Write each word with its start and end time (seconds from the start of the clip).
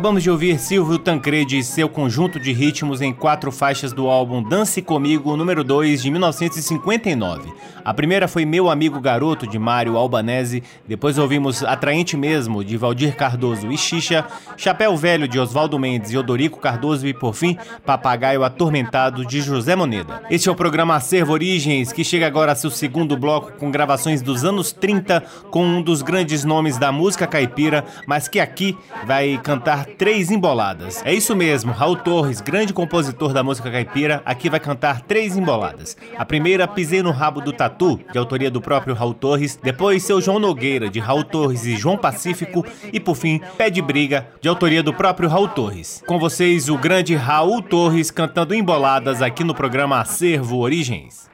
Acabamos 0.00 0.22
de 0.22 0.30
ouvir 0.30 0.58
Silvio 0.58 0.98
Tancredi 0.98 1.58
e 1.58 1.62
seu 1.62 1.86
conjunto 1.86 2.40
de 2.40 2.54
ritmos 2.54 3.02
em 3.02 3.12
quatro 3.12 3.52
faixas 3.52 3.92
do 3.92 4.08
álbum 4.08 4.42
Dance 4.42 4.80
Comigo, 4.80 5.36
número 5.36 5.62
2, 5.62 6.00
de 6.00 6.10
1959. 6.10 7.52
A 7.84 7.92
primeira 7.92 8.26
foi 8.26 8.46
Meu 8.46 8.70
Amigo 8.70 8.98
Garoto, 8.98 9.46
de 9.46 9.58
Mário 9.58 9.98
Albanese, 9.98 10.62
depois 10.88 11.18
ouvimos 11.18 11.62
Atraente 11.62 12.16
Mesmo, 12.16 12.64
de 12.64 12.78
Valdir 12.78 13.14
Cardoso 13.14 13.70
e 13.70 13.76
Xixa, 13.76 14.26
Chapéu 14.56 14.96
Velho, 14.96 15.28
de 15.28 15.38
Oswaldo 15.38 15.78
Mendes 15.78 16.12
e 16.12 16.16
Odorico 16.16 16.60
Cardoso 16.60 17.06
e, 17.06 17.12
por 17.12 17.34
fim, 17.34 17.58
Papagaio 17.84 18.42
Atormentado, 18.42 19.26
de 19.26 19.42
José 19.42 19.76
Moneda. 19.76 20.22
Este 20.30 20.48
é 20.48 20.52
o 20.52 20.56
programa 20.56 20.94
Acervo 20.94 21.34
Origens, 21.34 21.92
que 21.92 22.04
chega 22.04 22.26
agora 22.26 22.52
a 22.52 22.54
seu 22.56 22.70
segundo 22.70 23.18
bloco 23.18 23.52
com 23.58 23.70
gravações 23.70 24.22
dos 24.22 24.46
anos 24.46 24.72
30, 24.72 25.22
com 25.50 25.62
um 25.62 25.82
dos 25.82 26.00
grandes 26.00 26.42
nomes 26.42 26.78
da 26.78 26.90
música 26.90 27.26
caipira, 27.26 27.84
mas 28.06 28.28
que 28.28 28.40
aqui 28.40 28.74
vai 29.06 29.38
cantar 29.42 29.89
três 29.98 30.30
emboladas. 30.30 31.02
É 31.04 31.12
isso 31.12 31.34
mesmo, 31.36 31.72
Raul 31.72 31.96
Torres, 31.96 32.40
grande 32.40 32.72
compositor 32.72 33.32
da 33.32 33.42
música 33.42 33.70
caipira, 33.70 34.22
aqui 34.24 34.48
vai 34.48 34.60
cantar 34.60 35.02
três 35.02 35.36
emboladas. 35.36 35.96
A 36.16 36.24
primeira, 36.24 36.66
Pisei 36.66 37.02
no 37.02 37.10
Rabo 37.10 37.40
do 37.40 37.52
Tatu, 37.52 38.00
de 38.12 38.18
autoria 38.18 38.50
do 38.50 38.60
próprio 38.60 38.94
Raul 38.94 39.14
Torres, 39.14 39.58
depois 39.62 40.02
Seu 40.02 40.20
João 40.20 40.38
Nogueira, 40.38 40.88
de 40.88 41.00
Raul 41.00 41.24
Torres 41.24 41.66
e 41.66 41.76
João 41.76 41.96
Pacífico, 41.96 42.64
e 42.92 43.00
por 43.00 43.16
fim, 43.16 43.40
Pé 43.58 43.70
de 43.70 43.82
Briga, 43.82 44.26
de 44.40 44.48
autoria 44.48 44.82
do 44.82 44.94
próprio 44.94 45.28
Raul 45.28 45.48
Torres. 45.48 46.02
Com 46.06 46.18
vocês, 46.18 46.68
o 46.68 46.78
grande 46.78 47.14
Raul 47.14 47.62
Torres 47.62 48.10
cantando 48.10 48.54
emboladas 48.54 49.20
aqui 49.22 49.44
no 49.44 49.54
programa 49.54 50.00
Acervo 50.00 50.58
Origens. 50.58 51.28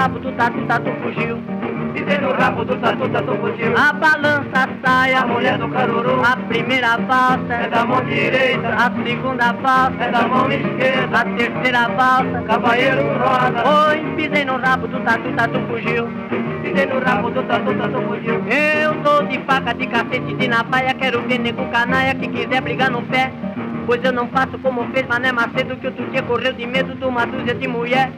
Rabo 0.00 0.18
do 0.18 0.32
tatu, 0.32 0.58
tatu 0.66 0.90
fugiu. 1.02 1.36
Pisei 1.92 2.18
no 2.18 2.32
rabo 2.32 2.64
do 2.64 2.74
tatu, 2.76 3.06
tatu 3.10 3.36
fugiu. 3.36 3.76
A 3.76 3.92
balança 3.92 4.68
sai, 4.82 5.12
A 5.12 5.26
mulher 5.26 5.58
do 5.58 5.68
caruru 5.68 6.22
A 6.24 6.36
primeira 6.48 6.96
valsa 6.96 7.52
é 7.52 7.68
da 7.68 7.84
mão 7.84 8.02
direita, 8.06 8.68
A 8.68 8.90
segunda 9.04 9.52
valsa 9.52 10.02
é 10.02 10.10
da 10.10 10.22
mão 10.26 10.50
esquerda. 10.50 11.20
A 11.20 11.24
terceira 11.36 11.88
valsa 11.88 12.42
Cavalheiro 12.46 13.02
roda. 13.18 13.60
Oi, 13.88 13.98
pisei 14.16 14.44
no 14.46 14.56
rabo 14.56 14.88
do 14.88 15.00
tatu, 15.00 15.32
tatu 15.36 15.60
fugiu. 15.68 16.08
Pisei 16.62 16.86
no 16.86 17.00
rabo 17.00 17.30
do 17.30 17.42
tatu, 17.42 17.74
tatu 17.74 18.00
fugiu. 18.08 18.42
Eu 18.48 18.94
tô 19.02 19.22
de 19.24 19.38
faca, 19.40 19.74
de 19.74 19.86
cacete, 19.86 20.34
de 20.34 20.48
napaia 20.48 20.94
Quero 20.94 21.20
ver 21.28 21.38
nego 21.38 21.66
canalha 21.66 22.14
que 22.14 22.26
quiser 22.28 22.62
brigar 22.62 22.90
no 22.90 23.02
pé 23.02 23.30
Pois 23.84 24.02
eu 24.02 24.12
não 24.12 24.28
faço 24.28 24.58
como 24.58 24.84
fez 24.92 25.06
Mané 25.06 25.32
Macedo 25.32 25.76
Que 25.76 25.86
outro 25.88 26.06
dia 26.10 26.22
correu 26.22 26.52
de 26.52 26.66
medo 26.66 26.94
de 26.94 27.04
uma 27.04 27.26
dúzia 27.26 27.54
de 27.54 27.66
mulher 27.66 28.10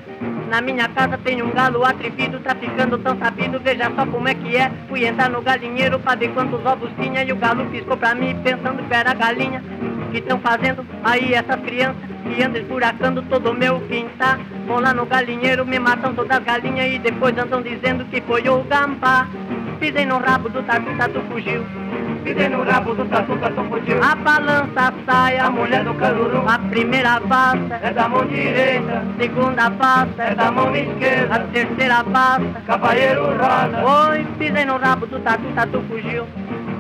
Na 0.53 0.61
minha 0.61 0.87
casa 0.87 1.17
tem 1.17 1.43
um 1.43 1.51
galo 1.51 1.83
atrevido 1.83 2.39
Traficando 2.41 2.99
tão 2.99 3.19
sabido, 3.19 3.59
veja 3.59 3.91
só 3.97 4.05
como 4.05 4.29
é 4.29 4.35
que 4.35 4.55
é. 4.55 4.71
Fui 4.87 5.07
entrar 5.07 5.31
no 5.31 5.41
galinheiro 5.41 5.99
pra 5.99 6.15
ver 6.15 6.29
quantos 6.35 6.63
ovos 6.67 6.91
tinha 7.01 7.25
E 7.25 7.33
o 7.33 7.37
galo 7.37 7.65
piscou 7.71 7.97
pra 7.97 8.15
mim 8.15 8.39
pensando 8.45 8.87
que 8.87 8.93
era 8.93 9.15
galinha. 9.15 9.65
Que 10.11 10.19
estão 10.19 10.39
fazendo 10.41 10.85
aí 11.03 11.33
essas 11.33 11.59
crianças 11.63 12.03
Que 12.23 12.43
andam 12.43 12.61
esburacando 12.61 13.23
todo 13.23 13.51
o 13.51 13.55
meu 13.55 13.81
quintal. 13.89 14.37
Vão 14.67 14.79
lá 14.79 14.93
no 14.93 15.07
galinheiro, 15.07 15.65
me 15.65 15.79
matam 15.79 16.15
todas 16.15 16.37
as 16.37 16.45
galinhas 16.45 16.93
E 16.93 16.99
depois 16.99 17.35
andam 17.39 17.63
dizendo 17.63 18.05
que 18.05 18.21
foi 18.21 18.47
o 18.47 18.63
gambá. 18.65 19.27
Pisei 19.81 20.05
no 20.05 20.19
rabo 20.19 20.51
do 20.51 20.63
tatu, 20.65 20.95
tatu 20.99 21.23
fugiu. 21.31 21.65
Pisei 22.25 22.49
no 22.49 22.63
rabo 22.63 22.95
do 22.95 23.05
tatu, 23.07 23.37
tatu 23.37 23.65
fugiu. 23.65 24.03
A 24.03 24.15
balança 24.15 24.95
sai, 25.07 25.39
A 25.39 25.51
mulher 25.51 25.85
do 25.85 25.95
caruru 25.95 26.45
A 26.49 26.59
primeira 26.59 27.19
valsa, 27.21 27.81
é 27.83 27.91
da 27.93 28.09
mão 28.09 28.25
direita, 28.27 29.03
segunda 29.19 29.69
valsa, 29.71 30.23
é 30.23 30.35
da 30.35 30.51
mão 30.51 30.69
a 30.69 30.79
esquerda. 30.79 31.47
terceira 31.53 32.03
valsa. 32.05 32.61
Cavalheiro 32.67 33.27
roda. 33.27 33.85
Oi, 34.11 34.27
pisei 34.39 34.65
no 34.65 34.77
rabo 34.79 35.07
do 35.07 35.19
tatu, 35.21 35.45
tatu 35.55 35.83
fugiu. 35.89 36.25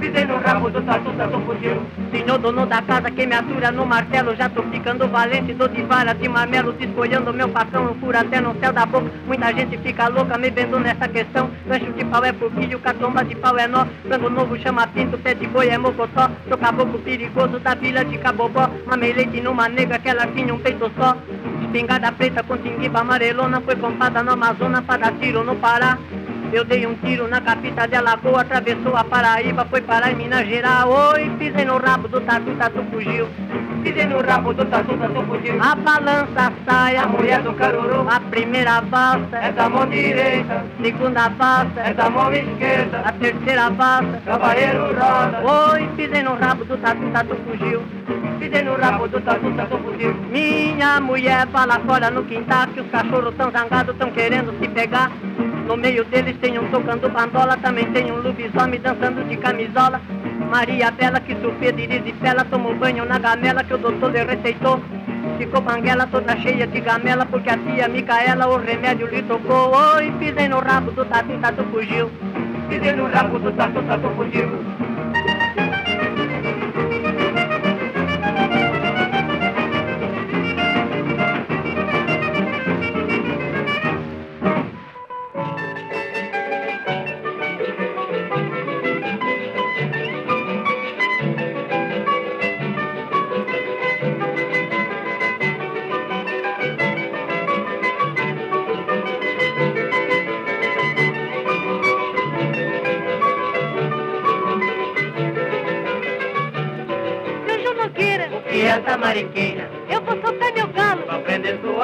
Pisei 0.02 0.24
no 0.24 0.36
rabo 0.38 0.68
do 0.68 0.82
tatu, 0.82 1.12
tatu 1.12 1.38
fugiu. 1.46 1.80
Senhor 2.10 2.36
dono 2.36 2.66
da 2.66 2.82
casa, 2.82 3.08
quem 3.08 3.24
me 3.24 3.36
atura 3.36 3.70
no 3.70 3.86
martelo, 3.86 4.34
já 4.34 4.48
tô 4.48 4.60
ficando 4.64 5.06
valente, 5.06 5.54
dou 5.54 5.68
de 5.68 5.80
vara 5.82 6.12
de 6.12 6.28
marmelo, 6.28 6.72
desfolhando 6.72 7.32
meu 7.32 7.46
eu 7.46 7.94
furo 8.00 8.18
até 8.18 8.40
no 8.40 8.52
céu 8.58 8.72
da 8.72 8.84
boca. 8.84 9.08
Muita 9.28 9.52
gente 9.52 9.78
fica 9.78 10.08
louca 10.08 10.36
me 10.36 10.50
vendo 10.50 10.80
nessa 10.80 11.06
questão. 11.06 11.48
Gancho 11.68 11.92
de 11.92 12.04
pau 12.04 12.24
é 12.24 12.32
porquilho, 12.32 12.80
catomba 12.80 13.24
de 13.24 13.36
pau 13.36 13.56
é 13.56 13.68
nó. 13.68 13.86
Frango 14.08 14.28
novo 14.28 14.58
chama 14.58 14.88
pinto, 14.88 15.16
pé 15.18 15.34
de 15.34 15.46
boi 15.46 15.68
é 15.68 15.78
mocotó. 15.78 16.28
Sou 16.48 16.58
caboclo 16.58 16.98
perigoso 16.98 17.60
da 17.60 17.76
vila 17.76 18.04
de 18.04 18.18
Cabobó. 18.18 18.68
Mamei 18.84 19.12
leite 19.12 19.40
numa 19.40 19.68
nega 19.68 20.00
que 20.00 20.08
ela 20.08 20.26
tinha 20.26 20.52
um 20.52 20.58
peito 20.58 20.90
só. 20.98 21.16
Espingarda 21.62 22.10
preta 22.10 22.42
com 22.42 22.56
tinguiba 22.58 23.00
amarelona, 23.00 23.60
foi 23.60 23.76
comprada 23.76 24.20
no 24.20 24.32
Amazonas 24.32 24.84
para 24.84 25.02
dar 25.02 25.12
tiro 25.12 25.44
no 25.44 25.54
Pará. 25.54 25.96
Eu 26.52 26.64
dei 26.64 26.86
um 26.86 26.94
tiro 26.96 27.26
na 27.28 27.40
capita 27.40 27.88
de 27.88 27.94
Alagoa, 27.96 28.42
atravessou 28.42 28.94
a 28.94 29.02
Paraíba, 29.02 29.64
foi 29.70 29.80
parar 29.80 30.12
em 30.12 30.16
Minas 30.16 30.46
Gerais. 30.46 30.84
Oi, 30.84 31.30
pisei 31.38 31.64
no 31.64 31.78
rabo 31.78 32.08
do 32.08 32.20
tatu, 32.20 32.54
tatu 32.56 32.84
fugiu. 32.90 33.26
Pisei 33.82 34.04
no 34.04 34.20
rabo 34.20 34.52
do 34.52 34.62
tatu, 34.66 34.94
tatu 34.98 35.22
fugiu. 35.22 35.54
A 35.62 35.74
balança 35.74 36.52
sai, 36.66 36.96
A 36.96 37.06
mulher 37.06 37.40
do 37.42 37.54
caruru 37.54 38.06
A 38.06 38.20
primeira 38.20 38.82
valsa, 38.82 39.36
é 39.40 39.50
da 39.50 39.66
mão 39.68 39.86
direita, 39.86 40.62
segunda 40.82 41.28
valsa, 41.30 41.80
é 41.80 41.94
da 41.94 42.10
mão 42.10 42.30
esquerda. 42.32 43.00
a 43.02 43.12
terceira 43.12 43.70
valsa. 43.70 44.20
Cavalheiro 44.24 44.86
roda. 44.88 45.72
Oi, 45.72 45.88
pisei 45.96 46.22
no 46.22 46.34
rabo 46.34 46.66
do 46.66 46.76
tatu, 46.76 47.00
tatu 47.12 47.34
fugiu. 47.46 47.82
Pisei 48.42 48.64
no 48.64 48.74
rabo 48.74 49.06
do 49.06 49.20
tatu, 49.20 49.52
tatu 49.52 49.78
fugiu. 49.78 50.12
Minha 50.28 51.00
mulher 51.00 51.46
fala 51.52 51.78
fora 51.86 52.10
no 52.10 52.24
quintal 52.24 52.66
que 52.74 52.80
os 52.80 52.90
cachorros 52.90 53.32
tão 53.36 53.52
zangados, 53.52 53.94
tão 53.96 54.10
querendo 54.10 54.52
se 54.58 54.66
pegar. 54.66 55.12
No 55.68 55.76
meio 55.76 56.04
deles 56.06 56.36
tem 56.40 56.58
um 56.58 56.68
tocando 56.68 57.08
bandola, 57.08 57.56
também 57.58 57.86
tem 57.92 58.10
um 58.10 58.20
lobisomem 58.20 58.80
dançando 58.80 59.22
de 59.28 59.36
camisola. 59.36 60.00
Maria 60.50 60.90
Bela 60.90 61.20
que 61.20 61.36
surfia 61.36 61.72
de 61.72 61.86
risipela, 61.86 62.44
tomou 62.44 62.74
banho 62.74 63.04
na 63.04 63.16
gamela 63.16 63.62
que 63.62 63.74
o 63.74 63.78
doutor 63.78 64.10
lhe 64.10 64.24
receitou. 64.24 64.80
Ficou 65.38 65.60
banguela 65.60 66.08
toda 66.08 66.36
cheia 66.38 66.66
de 66.66 66.80
gamela, 66.80 67.24
porque 67.24 67.48
a 67.48 67.56
tia 67.56 67.86
Micaela 67.86 68.48
o 68.48 68.56
remédio 68.56 69.06
lhe 69.06 69.22
tocou. 69.22 69.70
Oi, 69.94 70.12
pisei 70.18 70.48
no 70.48 70.58
rabo 70.58 70.90
do 70.90 71.04
tatu, 71.04 71.38
tatu 71.40 71.62
fugiu. 71.70 72.10
Pisei 72.68 72.92
no 72.92 73.06
rabo 73.06 73.38
do 73.38 73.52
tatu, 73.52 73.80
tatu 73.84 74.08
fugiu. 74.16 74.50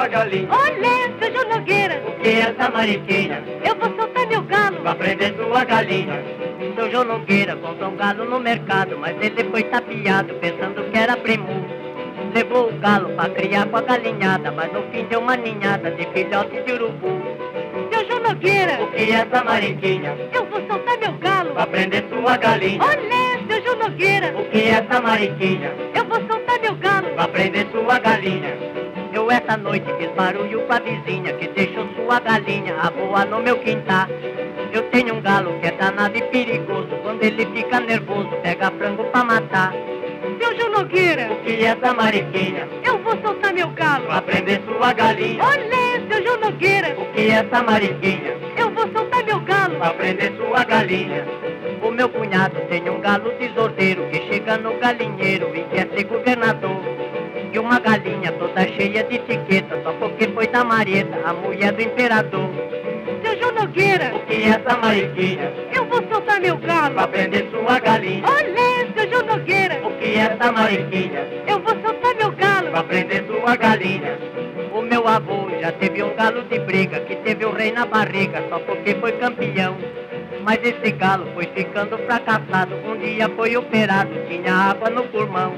Galinha. 0.09 0.49
Olé, 0.51 1.09
seu 1.19 1.49
Nogueira, 1.49 2.01
E 2.23 2.29
essa 2.39 2.69
mariquinha, 2.71 3.43
eu 3.65 3.75
vou 3.75 3.95
soltar 3.99 4.27
meu 4.27 4.41
galo. 4.43 4.77
pra 4.81 4.95
prender 4.95 5.33
sua 5.35 5.63
galinha. 5.63 6.23
Seu 6.75 6.91
João 6.91 7.03
Nogueira 7.05 7.55
comprou 7.55 7.89
um 7.91 7.95
galo 7.95 8.25
no 8.25 8.39
mercado, 8.39 8.97
mas 8.97 9.15
ele 9.21 9.43
foi 9.49 9.63
tapeado 9.63 10.33
pensando 10.35 10.89
que 10.91 10.97
era 10.97 11.15
primo. 11.17 11.47
Levou 12.33 12.69
o 12.69 12.73
galo 12.79 13.09
pra 13.15 13.29
criar 13.29 13.65
com 13.67 13.77
a 13.77 13.81
galinhada, 13.81 14.51
mas 14.51 14.71
no 14.71 14.83
fim 14.91 15.05
deu 15.05 15.19
uma 15.19 15.35
ninhada 15.35 15.89
de 15.91 16.05
filhote 16.13 16.61
de 16.61 16.73
urubu. 16.73 17.21
Seu 17.91 18.07
João 18.07 18.19
Nogueira, 18.21 18.79
E 18.95 19.11
essa 19.11 19.43
mariquinha, 19.43 20.15
eu 20.33 20.45
vou 20.45 20.61
soltar 20.67 20.97
meu 20.99 21.13
galo. 21.13 21.53
pra 21.53 21.65
prender 21.67 22.03
sua 22.09 22.37
galinha. 22.37 22.79
Olé, 22.83 23.39
seu 23.49 23.63
João 23.63 23.89
Nogueira, 23.89 24.33
E 24.53 24.61
essa 24.69 25.01
mariquinha, 25.01 25.73
eu 25.95 26.05
vou 26.05 26.19
soltar 26.27 26.59
meu 26.61 26.75
galo. 26.75 27.07
pra 27.15 27.27
prender 27.27 27.67
sua 27.71 27.99
galinha. 27.99 28.78
Essa 29.31 29.57
noite 29.57 29.85
fiz 29.97 30.09
barulho 30.11 30.61
pra 30.63 30.79
vizinha 30.79 31.33
que 31.33 31.47
deixou 31.49 31.87
sua 31.95 32.19
galinha 32.19 32.75
a 32.81 32.89
voar 32.89 33.25
no 33.27 33.39
meu 33.41 33.57
quintal. 33.59 34.07
Eu 34.71 34.83
tenho 34.89 35.15
um 35.15 35.21
galo 35.21 35.57
que 35.59 35.67
é 35.67 35.71
danado 35.71 36.17
e 36.17 36.21
perigoso, 36.23 36.89
quando 37.03 37.23
ele 37.23 37.45
fica 37.47 37.79
nervoso 37.79 38.29
pega 38.43 38.69
frango 38.71 39.03
pra 39.05 39.23
matar. 39.23 39.73
Seu 40.39 40.55
João 40.57 40.71
Nogueira, 40.71 41.29
E 41.45 41.63
essa 41.65 41.93
mariquinha, 41.93 42.67
eu 42.83 42.97
vou 42.99 43.17
soltar 43.21 43.53
meu 43.53 43.69
galo. 43.69 44.05
pra 44.07 44.21
prender 44.21 44.61
sua 44.65 44.93
galinha. 44.93 45.43
Olé, 45.43 46.01
seu 46.11 46.23
João 46.23 46.39
Nogueira, 46.39 46.95
E 47.15 47.29
essa 47.29 47.63
mariquinha, 47.63 48.37
eu 48.57 48.69
vou 48.71 48.87
soltar 48.91 49.23
meu 49.23 49.39
galo. 49.41 49.75
pra 49.77 49.93
prender 49.93 50.33
sua 50.37 50.63
galinha. 50.63 51.25
O 51.81 51.91
meu 51.91 52.09
cunhado 52.09 52.59
tem 52.69 52.89
um 52.89 52.99
galo 52.99 53.31
desordeiro 53.39 54.03
que 54.11 54.21
chega 54.27 54.57
no 54.57 54.77
galinheiro 54.79 55.49
e 55.55 55.63
quer 55.73 55.87
ser 55.95 56.03
governador. 56.03 56.77
E 57.51 57.57
o 57.59 57.61
uma 57.63 57.79
galinha 57.79 58.31
toda 58.33 58.61
cheia 58.67 59.03
de 59.03 59.15
etiqueta, 59.15 59.79
só 59.83 59.91
porque 59.93 60.27
foi 60.29 60.47
da 60.47 60.63
Marieta, 60.63 61.19
a 61.25 61.33
mulher 61.33 61.71
do 61.73 61.81
imperador. 61.81 62.49
Seu 63.23 63.37
João 63.39 63.51
Nogueira, 63.53 64.15
O 64.15 64.19
que 64.25 64.33
é 64.33 64.47
essa 64.49 64.77
mariquinha? 64.77 65.51
eu 65.73 65.85
vou 65.85 66.01
soltar 66.11 66.39
meu 66.39 66.57
galo. 66.57 66.93
Pra 66.95 67.07
prender 67.07 67.47
sua 67.49 67.79
galinha. 67.79 68.23
Olê, 68.27 68.87
seu 68.95 69.09
João 69.09 69.25
Nogueira, 69.25 69.79
O 69.83 69.91
que 69.97 70.05
é 70.05 70.17
essa 70.19 70.51
mariquinha? 70.51 71.27
eu 71.47 71.59
vou 71.59 71.75
soltar 71.81 72.15
meu 72.15 72.31
galo. 72.31 72.69
Pra 72.71 72.83
prender 72.83 73.25
sua 73.25 73.55
galinha. 73.55 74.17
O 74.73 74.81
meu 74.81 75.07
avô 75.07 75.49
já 75.59 75.71
teve 75.71 76.03
um 76.03 76.15
galo 76.15 76.43
de 76.43 76.59
briga, 76.59 76.99
que 77.01 77.15
teve 77.17 77.45
o 77.45 77.51
rei 77.51 77.71
na 77.71 77.85
barriga, 77.85 78.43
só 78.49 78.59
porque 78.59 78.93
foi 78.95 79.11
campeão. 79.13 79.75
Mas 80.43 80.59
esse 80.63 80.91
galo 80.91 81.27
foi 81.33 81.45
ficando 81.53 81.97
fracassado, 81.99 82.75
um 82.87 82.95
dia 82.97 83.27
foi 83.35 83.57
operado, 83.57 84.09
tinha 84.27 84.53
água 84.53 84.89
no 84.89 85.03
pulmão. 85.05 85.53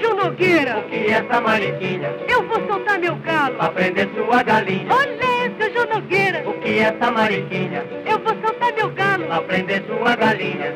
João 0.00 0.16
Nogueira, 0.16 0.78
O 0.78 0.82
que 0.84 0.96
é 0.96 1.10
essa 1.10 1.40
mariquinha? 1.40 2.14
eu 2.28 2.46
vou 2.46 2.66
soltar 2.66 2.98
meu 2.98 3.16
galo. 3.16 3.54
Pra 3.56 3.68
prender 3.70 4.08
sua 4.14 4.42
galinha. 4.42 4.86
Olê, 4.92 5.50
seu 5.58 5.72
João 5.72 5.86
Nogueira, 5.94 6.42
O 6.48 6.52
que 6.54 6.68
é 6.70 6.82
essa 6.82 7.10
mariquinha? 7.10 7.84
eu 8.06 8.18
vou 8.18 8.34
soltar 8.42 8.72
meu 8.74 8.90
galo. 8.90 9.24
Pra 9.26 9.40
prender 9.42 9.82
sua 9.86 10.16
galinha. 10.16 10.74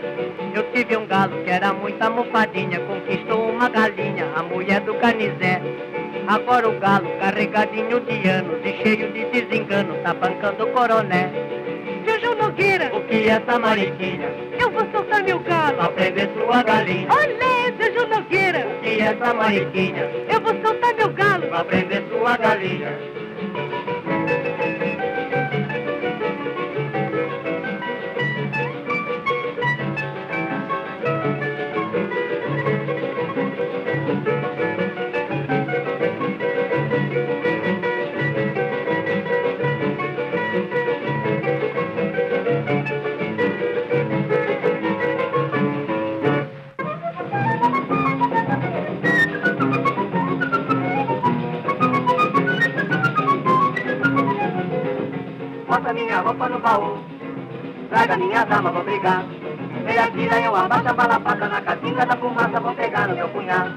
Eu 0.55 0.63
tive 0.73 0.97
um 0.97 1.07
galo 1.07 1.43
que 1.43 1.51
era 1.51 1.73
muito 1.73 2.01
amofadinha, 2.03 2.79
conquistou 2.81 3.51
uma 3.51 3.69
galinha, 3.69 4.27
a 4.37 4.43
mulher 4.43 4.81
do 4.81 4.95
canizé. 4.95 5.61
Agora 6.27 6.69
o 6.69 6.79
galo, 6.79 7.09
carregadinho 7.21 8.01
de 8.01 8.29
anos 8.29 8.59
e 8.65 8.73
cheio 8.83 9.13
de 9.13 9.25
desengano, 9.27 9.95
tá 10.03 10.15
bancando 10.15 10.65
o 10.65 10.69
coroné. 10.69 11.31
Nogueira, 12.57 12.95
O 12.95 13.01
que 13.03 13.15
é 13.17 13.29
essa 13.31 13.59
mariquinha? 13.59 14.29
eu 14.61 14.71
vou 14.71 14.87
soltar 14.93 15.25
meu 15.25 15.41
galo. 15.41 15.77
Pra 15.77 15.89
prender 15.89 16.31
sua 16.35 16.63
galinha. 16.63 17.09
Seu 17.77 17.93
João 17.93 18.07
Nogueira, 18.09 18.67
O 18.69 18.81
que 18.81 18.89
é 18.91 19.01
essa 19.01 19.35
mariquinha? 19.35 20.05
eu 20.33 20.41
vou 20.41 20.55
soltar 20.65 20.95
meu 20.95 21.09
galo. 21.11 21.47
Pra 21.49 21.65
prender 21.65 22.05
sua 22.09 22.37
galinha. 22.37 22.97
Minha 55.95 56.21
roupa 56.21 56.49
no 56.49 56.59
baú. 56.59 56.99
Traga 57.89 58.17
minha 58.17 58.45
dama, 58.45 58.71
vou 58.73 58.83
brigar. 58.83 59.25
Meia 59.85 60.11
tira, 60.11 60.41
eu 60.41 60.57
abaixo 60.57 60.89
a 60.89 60.93
balapata 60.93 61.47
na 61.47 61.61
casinha 61.61 62.05
da 62.07 62.17
fumaça, 62.17 62.59
vou 62.61 62.75
pegar 62.75 63.07
no 63.09 63.15
meu 63.15 63.29
punhal. 63.29 63.69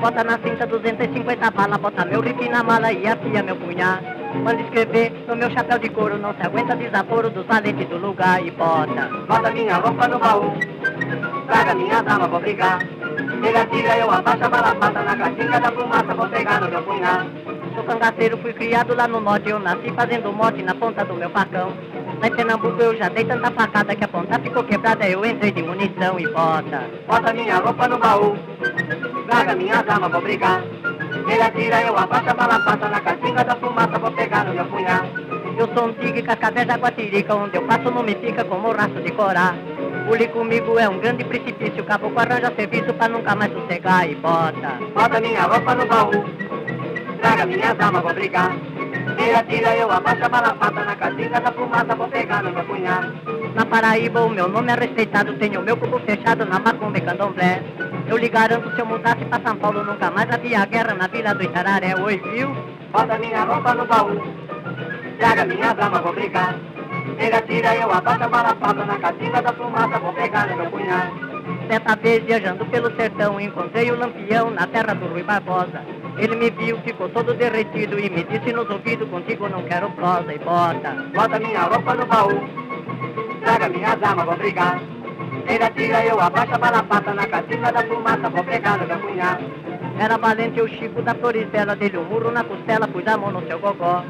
Bota 0.00 0.22
na 0.22 0.38
cinta 0.38 0.66
250 0.66 1.50
bala, 1.50 1.78
bota 1.78 2.04
meu 2.04 2.20
rifle 2.20 2.48
na 2.48 2.62
mala 2.62 2.92
e 2.92 3.06
afia 3.08 3.42
meu 3.42 3.56
punhal. 3.56 3.98
Manda 4.44 4.62
escrever 4.62 5.12
no 5.26 5.34
meu 5.34 5.50
chapéu 5.50 5.78
de 5.78 5.88
couro, 5.88 6.18
não 6.18 6.34
se 6.34 6.42
aguenta 6.42 6.76
desaforo 6.76 7.30
dos 7.30 7.46
valentes 7.46 7.88
do 7.88 7.98
lugar 7.98 8.44
e 8.44 8.50
bota. 8.52 9.08
Bota 9.26 9.50
minha 9.50 9.76
roupa 9.76 10.06
no 10.06 10.18
baú. 10.18 10.52
Traga 11.46 11.74
minha 11.74 12.02
dama, 12.02 12.28
vou 12.28 12.40
brigar. 12.40 12.78
Meia 13.40 13.66
tira, 13.66 13.98
eu 13.98 14.10
abaixo 14.10 14.44
a 14.44 14.48
balapata 14.48 15.02
na 15.02 15.16
casinha 15.16 15.60
da 15.60 15.72
fumaça, 15.72 16.14
vou 16.14 16.28
pegar 16.28 16.60
no 16.60 16.68
meu 16.68 16.82
punhal. 16.82 17.43
Cangaceiro, 17.84 18.38
fui 18.38 18.52
criado 18.52 18.94
lá 18.94 19.06
no 19.06 19.20
norte, 19.20 19.50
eu 19.50 19.58
nasci 19.58 19.92
fazendo 19.94 20.32
mote 20.32 20.62
na 20.62 20.74
ponta 20.74 21.04
do 21.04 21.14
meu 21.14 21.30
facão. 21.30 21.72
Lá 22.20 22.28
em 22.28 22.34
Pernambuco 22.34 22.80
eu 22.80 22.96
já 22.96 23.08
dei 23.08 23.24
tanta 23.24 23.50
facada 23.50 23.94
que 23.94 24.04
a 24.04 24.08
ponta 24.08 24.38
ficou 24.40 24.64
quebrada, 24.64 25.08
eu 25.08 25.24
entrei 25.24 25.52
de 25.52 25.62
munição 25.62 26.18
e 26.18 26.26
bota. 26.28 26.84
Bota 27.06 27.32
minha 27.32 27.56
roupa 27.56 27.86
no 27.86 27.98
baú. 27.98 28.36
Traga 29.26 29.54
minha 29.54 29.82
dama, 29.82 30.08
vou 30.08 30.22
brigar. 30.22 30.62
Meia 31.26 31.50
tira, 31.50 31.82
eu 31.82 31.96
abaixo 31.96 32.30
a 32.30 32.34
balapata 32.34 32.88
na 32.88 33.00
casinha 33.00 33.44
da 33.44 33.56
fumaça, 33.56 33.98
vou 33.98 34.12
pegar 34.12 34.44
no 34.44 34.54
meu 34.54 34.64
punhal. 34.66 35.04
Eu 35.56 35.68
sou 35.74 35.88
um 35.88 35.92
tigre 35.92 36.22
cascavel 36.22 36.66
da 36.66 36.74
Guatirica, 36.74 37.34
onde 37.34 37.56
eu 37.56 37.62
passo 37.62 37.90
não 37.90 38.02
me 38.02 38.14
fica 38.14 38.44
como 38.44 38.72
raço 38.72 39.00
de 39.02 39.12
corá. 39.12 39.54
Pule 40.06 40.28
comigo 40.28 40.78
é 40.78 40.88
um 40.88 40.98
grande 40.98 41.24
precipício, 41.24 41.82
o 41.82 41.86
caboclo 41.86 42.18
arranja 42.18 42.52
serviço 42.54 42.92
pra 42.94 43.08
nunca 43.08 43.34
mais 43.34 43.52
sossegar 43.52 44.08
e 44.10 44.14
bota. 44.16 44.78
Bota 44.94 45.20
minha 45.20 45.42
roupa 45.42 45.74
no 45.74 45.86
baú. 45.86 46.24
Traga 47.24 47.46
minha 47.46 47.72
dama, 47.72 48.02
vou 48.02 48.12
brigar. 48.12 48.52
Meia 49.16 49.42
tira, 49.44 49.74
eu 49.74 49.90
abaixo 49.90 50.26
a 50.26 50.28
balapata 50.28 50.84
na 50.84 50.94
casinha 50.94 51.40
da 51.40 51.50
fumaça, 51.52 51.96
vou 51.96 52.06
pegar 52.08 52.42
no 52.42 52.52
meu 52.52 52.64
punhal. 52.64 53.00
Na 53.54 53.64
Paraíba 53.64 54.20
o 54.20 54.28
meu 54.28 54.46
nome 54.46 54.70
é 54.70 54.74
respeitado, 54.74 55.32
tenho 55.38 55.62
meu 55.62 55.74
cubo 55.74 55.98
fechado 56.00 56.44
na 56.44 56.58
macumba 56.58 56.98
e 56.98 57.00
candomblé. 57.00 57.62
Eu 58.08 58.18
lhe 58.18 58.28
garanto, 58.28 58.70
se 58.74 58.78
eu 58.78 58.84
mudasse 58.84 59.24
pra 59.24 59.40
São 59.40 59.56
Paulo, 59.56 59.82
nunca 59.84 60.10
mais 60.10 60.30
havia 60.30 60.66
guerra 60.66 60.92
na 60.92 61.06
vila 61.06 61.34
do 61.34 61.42
Itararé, 61.42 61.96
oi, 61.98 62.18
viu? 62.18 62.54
Bota 62.92 63.18
minha 63.18 63.42
roupa 63.42 63.74
no 63.74 63.86
baú. 63.86 64.20
Traga 65.18 65.46
minha 65.46 65.72
dama, 65.72 66.02
vou 66.02 66.12
brigar. 66.12 66.54
Meia 67.16 67.40
tira, 67.40 67.74
eu 67.74 67.90
abaixo 67.90 68.22
a 68.22 68.28
balapata 68.28 68.84
na 68.84 68.98
casinha 68.98 69.40
da 69.40 69.52
fumaça, 69.54 69.98
vou 69.98 70.12
pegar 70.12 70.46
no 70.48 70.56
meu 70.58 70.70
punhal. 70.70 71.08
Certa 71.70 71.96
vez, 71.96 72.22
viajando 72.22 72.66
pelo 72.66 72.94
sertão, 72.94 73.40
encontrei 73.40 73.90
o 73.90 73.98
Lampião 73.98 74.50
na 74.50 74.66
terra 74.66 74.92
do 74.92 75.06
Rui 75.06 75.22
Barbosa. 75.22 76.03
Ele 76.16 76.36
me 76.36 76.50
viu, 76.50 76.78
ficou 76.78 77.08
todo 77.08 77.34
derretido 77.34 77.98
e 77.98 78.08
me 78.08 78.24
disse 78.24 78.52
nos 78.52 78.68
ouvidos, 78.70 79.08
contigo 79.08 79.48
não 79.48 79.62
quero 79.64 79.90
prosa 79.90 80.32
e 80.32 80.38
bota. 80.38 80.92
Bota 81.14 81.38
minha 81.40 81.62
roupa 81.62 81.94
no 81.94 82.06
baú. 82.06 82.40
Traga 83.40 83.68
minha 83.68 83.94
dama, 83.96 84.24
vou 84.24 84.36
brigar. 84.36 84.80
Meia 85.46 85.70
tira, 85.70 86.04
eu 86.06 86.18
abaixo 86.20 86.54
a 86.54 86.58
balapata 86.58 87.12
na 87.12 87.26
casinha 87.26 87.70
da 87.70 87.82
fumaça, 87.84 88.30
vou 88.30 88.44
pegar 88.44 88.78
no 88.78 88.86
meu 88.86 88.98
punhal. 88.98 89.38
Era 89.98 90.16
valente 90.16 90.60
o 90.60 90.68
Chico 90.68 91.02
da 91.02 91.14
Florizela, 91.14 91.76
dele 91.76 91.98
um 91.98 92.04
murro 92.04 92.30
na 92.30 92.42
costela, 92.42 92.88
pus 92.88 93.06
a 93.06 93.16
mão 93.16 93.30
no 93.30 93.46
seu 93.46 93.58
gogó. 93.58 94.02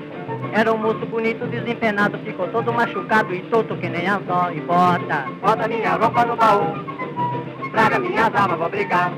Era 0.53 0.73
um 0.73 0.79
moço 0.79 1.05
bonito, 1.07 1.47
desempenado, 1.47 2.19
ficou 2.19 2.47
todo 2.49 2.73
machucado 2.73 3.35
e 3.35 3.45
solto 3.51 3.77
que 3.77 3.89
nem 3.89 4.07
anzol 4.07 4.53
e 4.53 4.61
bota. 4.61 5.27
Bota 5.41 5.67
minha 5.67 5.97
roupa 5.97 6.25
no 6.25 6.37
baú. 6.37 6.75
Traga 7.73 7.99
minha 7.99 8.29
dama, 8.29 8.57
vou 8.57 8.69
brigar. 8.69 9.11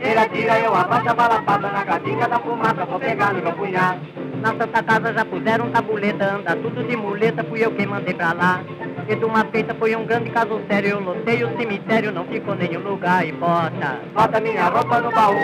Meia 0.00 0.28
tira, 0.28 0.58
eu 0.60 0.74
abaixo 0.74 1.08
a 1.08 1.14
balapata 1.14 1.72
na 1.72 1.84
casinha 1.84 2.28
da 2.28 2.38
fumaça, 2.38 2.84
vou 2.84 3.00
pegar 3.00 3.34
no 3.34 3.42
meu 3.42 3.52
punhal. 3.52 3.96
Na 4.40 4.48
Santa 4.48 4.82
Casa 4.82 5.12
já 5.12 5.24
puseram 5.24 5.70
tabuleta, 5.70 6.36
anda 6.36 6.54
tudo 6.56 6.84
de 6.84 6.96
muleta, 6.96 7.42
fui 7.44 7.64
eu 7.64 7.72
quem 7.72 7.86
mandei 7.86 8.14
pra 8.14 8.32
lá. 8.32 8.62
E 9.08 9.16
de 9.16 9.24
uma 9.24 9.44
feita 9.46 9.74
foi 9.74 9.96
um 9.96 10.04
grande 10.06 10.30
caso 10.30 10.60
sério, 10.68 10.90
eu 10.90 11.00
lotei 11.00 11.42
o 11.42 11.56
cemitério, 11.56 12.12
não 12.12 12.24
ficou 12.26 12.54
nenhum 12.54 12.80
lugar 12.80 13.26
e 13.26 13.32
bota. 13.32 14.00
Bota 14.14 14.40
minha 14.40 14.68
roupa 14.68 15.00
no 15.00 15.10
baú. 15.10 15.34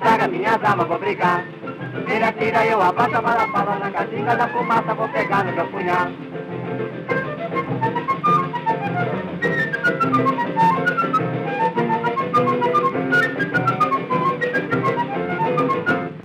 Traga 0.00 0.28
minha 0.28 0.56
dama, 0.56 0.84
vou 0.84 0.98
brigar. 0.98 1.44
Meia 2.08 2.32
tira, 2.32 2.64
eu 2.64 2.80
abaixo 2.80 3.16
a 3.16 3.20
balapata 3.20 3.78
na 3.78 3.90
casinha 3.90 4.34
da 4.34 4.48
fumaça, 4.48 4.94
vou 4.94 5.08
pegar 5.08 5.44
no 5.44 5.52
meu 5.52 5.66
punhal. 5.66 6.08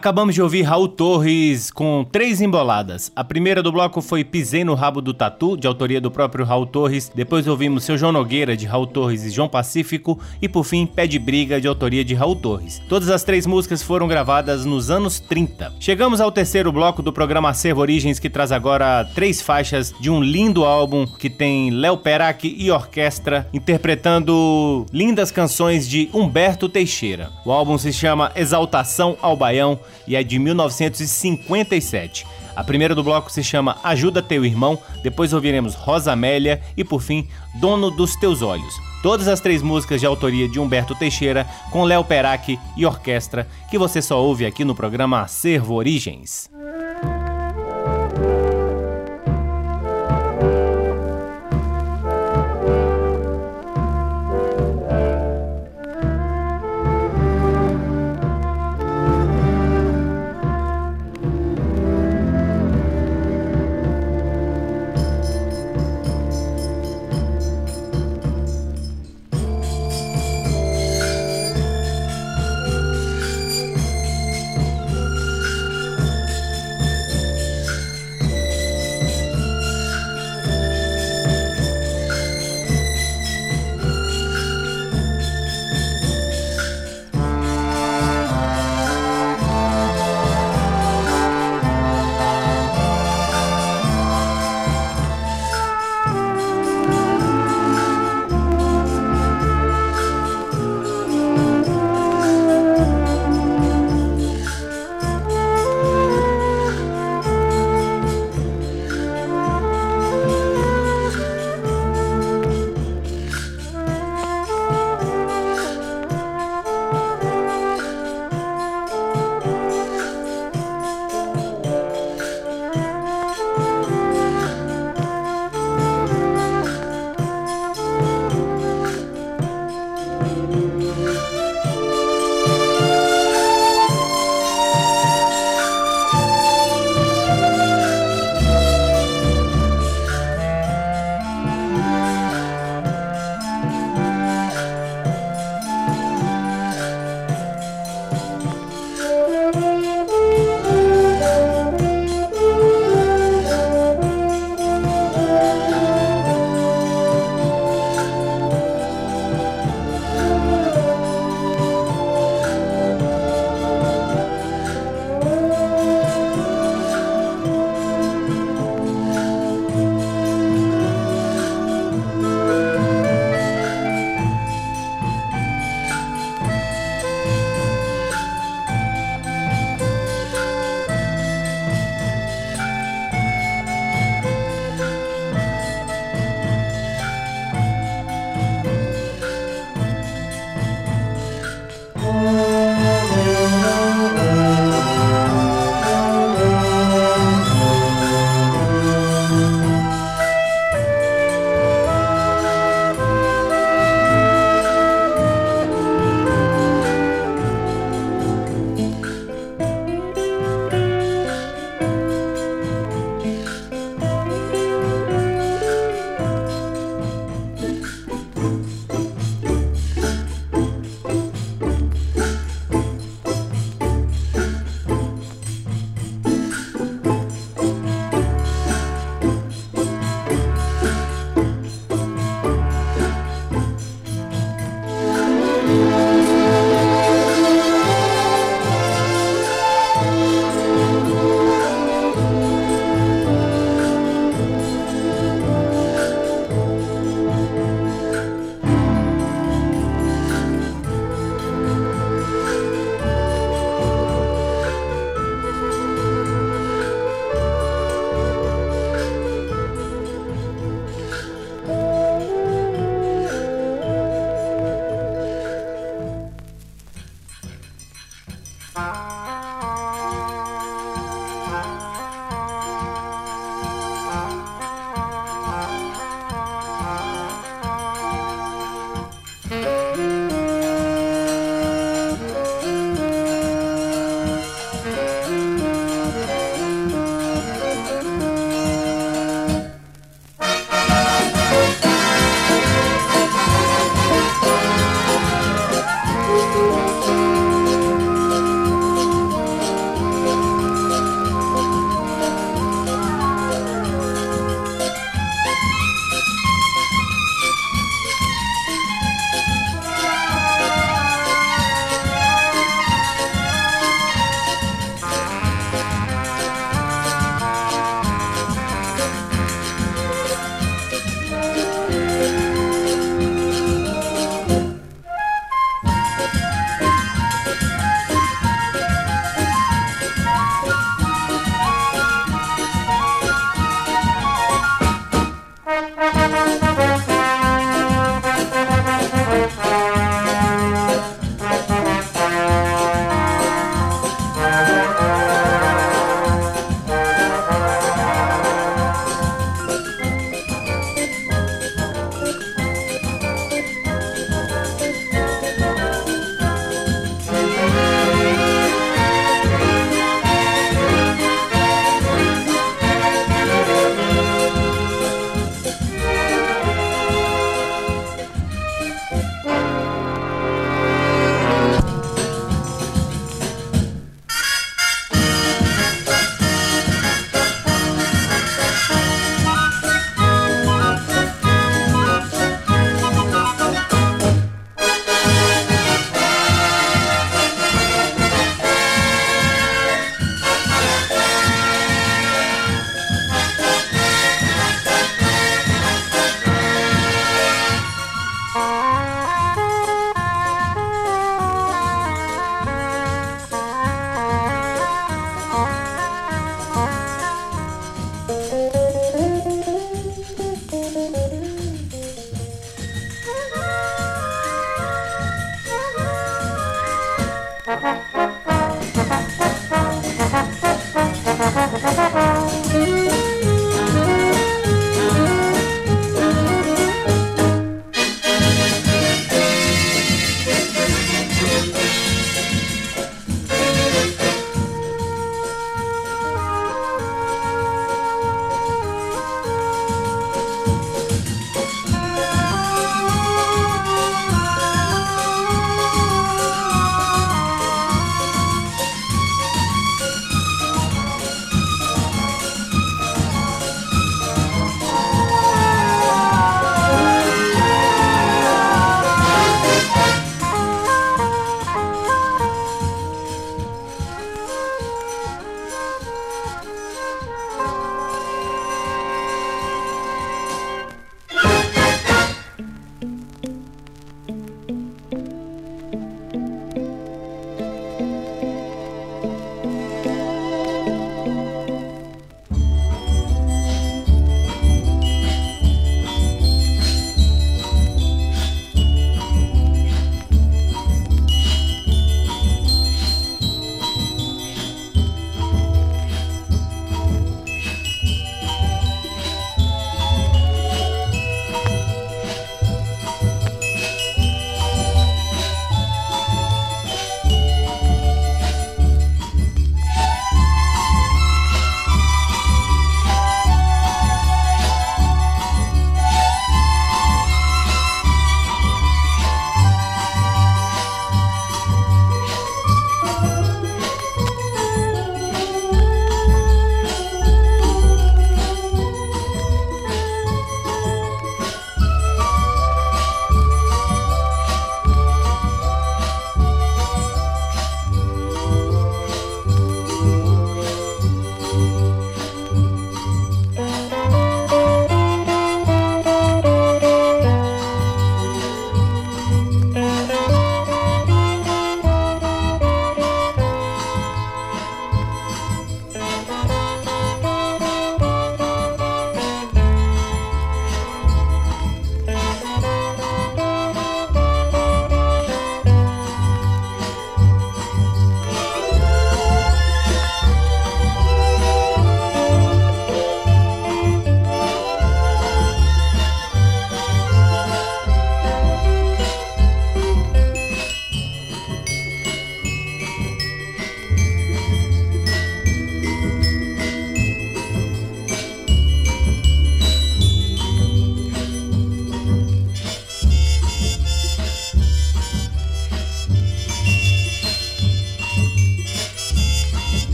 Acabamos 0.00 0.34
de 0.34 0.40
ouvir 0.40 0.62
Raul 0.62 0.88
Torres 0.88 1.70
com 1.70 2.06
três 2.10 2.40
emboladas. 2.40 3.12
A 3.14 3.22
primeira 3.22 3.62
do 3.62 3.70
bloco 3.70 4.00
foi 4.00 4.24
Pisei 4.24 4.64
no 4.64 4.72
Rabo 4.72 5.02
do 5.02 5.12
Tatu, 5.12 5.58
de 5.58 5.66
autoria 5.66 6.00
do 6.00 6.10
próprio 6.10 6.42
Raul 6.42 6.64
Torres. 6.64 7.12
Depois 7.14 7.46
ouvimos 7.46 7.84
Seu 7.84 7.98
João 7.98 8.10
Nogueira, 8.10 8.56
de 8.56 8.64
Raul 8.64 8.86
Torres 8.86 9.24
e 9.24 9.30
João 9.30 9.46
Pacífico. 9.46 10.18
E 10.40 10.48
por 10.48 10.64
fim, 10.64 10.86
Pé 10.86 11.06
de 11.06 11.18
Briga, 11.18 11.60
de 11.60 11.68
autoria 11.68 12.02
de 12.02 12.14
Raul 12.14 12.34
Torres. 12.34 12.80
Todas 12.88 13.10
as 13.10 13.22
três 13.22 13.46
músicas 13.46 13.82
foram 13.82 14.08
gravadas 14.08 14.64
nos 14.64 14.90
anos 14.90 15.20
30. 15.20 15.74
Chegamos 15.78 16.18
ao 16.18 16.32
terceiro 16.32 16.72
bloco 16.72 17.02
do 17.02 17.12
programa 17.12 17.50
Acervo 17.50 17.82
Origens, 17.82 18.18
que 18.18 18.30
traz 18.30 18.52
agora 18.52 19.04
três 19.14 19.42
faixas 19.42 19.92
de 20.00 20.08
um 20.08 20.22
lindo 20.22 20.64
álbum 20.64 21.06
que 21.06 21.28
tem 21.28 21.68
Léo 21.68 21.98
Perac 21.98 22.48
e 22.48 22.70
orquestra 22.70 23.46
interpretando 23.52 24.86
lindas 24.94 25.30
canções 25.30 25.86
de 25.86 26.08
Humberto 26.14 26.70
Teixeira. 26.70 27.28
O 27.44 27.52
álbum 27.52 27.76
se 27.76 27.92
chama 27.92 28.32
Exaltação 28.34 29.18
ao 29.20 29.36
Baião 29.36 29.78
e 30.06 30.16
é 30.16 30.22
de 30.22 30.38
1957. 30.38 32.26
A 32.54 32.64
primeira 32.64 32.94
do 32.94 33.02
bloco 33.02 33.30
se 33.30 33.42
chama 33.42 33.78
Ajuda 33.82 34.22
Teu 34.22 34.44
Irmão, 34.44 34.78
depois 35.02 35.32
ouviremos 35.32 35.74
Rosa 35.74 36.12
Amélia 36.12 36.60
e 36.76 36.84
por 36.84 37.00
fim 37.00 37.28
Dono 37.60 37.90
dos 37.90 38.16
Teus 38.16 38.42
Olhos. 38.42 38.74
Todas 39.02 39.28
as 39.28 39.40
três 39.40 39.62
músicas 39.62 40.00
de 40.00 40.06
autoria 40.06 40.48
de 40.48 40.60
Humberto 40.60 40.94
Teixeira, 40.94 41.46
com 41.70 41.84
Léo 41.84 42.04
Perac 42.04 42.58
e 42.76 42.84
orquestra, 42.84 43.48
que 43.70 43.78
você 43.78 44.02
só 44.02 44.22
ouve 44.22 44.44
aqui 44.44 44.64
no 44.64 44.74
programa 44.74 45.22
Acervo 45.22 45.74
Origens. 45.74 46.50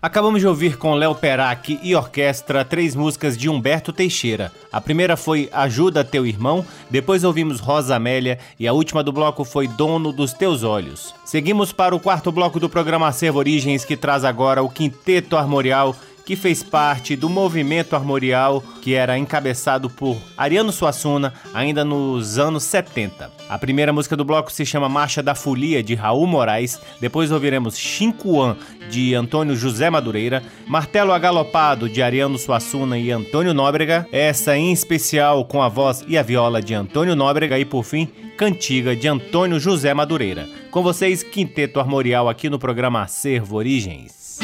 Acabamos 0.00 0.40
de 0.40 0.46
ouvir 0.46 0.78
com 0.78 0.94
Léo 0.94 1.12
Perac 1.12 1.80
e 1.82 1.92
orquestra 1.92 2.64
três 2.64 2.94
músicas 2.94 3.36
de 3.36 3.48
Humberto 3.48 3.92
Teixeira. 3.92 4.52
A 4.70 4.80
primeira 4.80 5.16
foi 5.16 5.48
Ajuda 5.52 6.04
Teu 6.04 6.24
Irmão, 6.24 6.64
depois 6.88 7.24
ouvimos 7.24 7.58
Rosa 7.58 7.96
Amélia 7.96 8.38
e 8.60 8.68
a 8.68 8.72
última 8.72 9.02
do 9.02 9.10
bloco 9.10 9.42
foi 9.42 9.66
Dono 9.66 10.12
dos 10.12 10.32
Teus 10.32 10.62
Olhos. 10.62 11.12
Seguimos 11.24 11.72
para 11.72 11.96
o 11.96 12.00
quarto 12.00 12.30
bloco 12.30 12.60
do 12.60 12.68
programa 12.68 13.08
Acervo 13.08 13.40
Origens, 13.40 13.84
que 13.84 13.96
traz 13.96 14.24
agora 14.24 14.62
o 14.62 14.70
Quinteto 14.70 15.36
Armorial 15.36 15.96
que 16.28 16.36
fez 16.36 16.62
parte 16.62 17.16
do 17.16 17.26
movimento 17.26 17.96
armorial 17.96 18.62
que 18.82 18.92
era 18.92 19.16
encabeçado 19.16 19.88
por 19.88 20.18
Ariano 20.36 20.70
Suassuna 20.70 21.32
ainda 21.54 21.86
nos 21.86 22.36
anos 22.36 22.64
70. 22.64 23.32
A 23.48 23.58
primeira 23.58 23.94
música 23.94 24.14
do 24.14 24.26
bloco 24.26 24.52
se 24.52 24.66
chama 24.66 24.90
Marcha 24.90 25.22
da 25.22 25.34
Folia, 25.34 25.82
de 25.82 25.94
Raul 25.94 26.26
Moraes, 26.26 26.78
depois 27.00 27.32
ouviremos 27.32 27.78
Xinquan, 27.78 28.58
de 28.90 29.14
Antônio 29.14 29.56
José 29.56 29.88
Madureira, 29.88 30.42
Martelo 30.66 31.14
Agalopado, 31.14 31.88
de 31.88 32.02
Ariano 32.02 32.36
Suassuna 32.36 32.98
e 32.98 33.10
Antônio 33.10 33.54
Nóbrega, 33.54 34.06
essa 34.12 34.54
em 34.54 34.70
especial 34.70 35.46
com 35.46 35.62
a 35.62 35.68
voz 35.70 36.04
e 36.06 36.18
a 36.18 36.22
viola 36.22 36.60
de 36.60 36.74
Antônio 36.74 37.16
Nóbrega 37.16 37.58
e, 37.58 37.64
por 37.64 37.84
fim, 37.84 38.06
Cantiga, 38.36 38.94
de 38.94 39.08
Antônio 39.08 39.58
José 39.58 39.94
Madureira. 39.94 40.46
Com 40.70 40.82
vocês, 40.82 41.22
Quinteto 41.22 41.80
Armorial 41.80 42.28
aqui 42.28 42.50
no 42.50 42.58
programa 42.58 43.00
Acervo 43.00 43.56
Origens. 43.56 44.38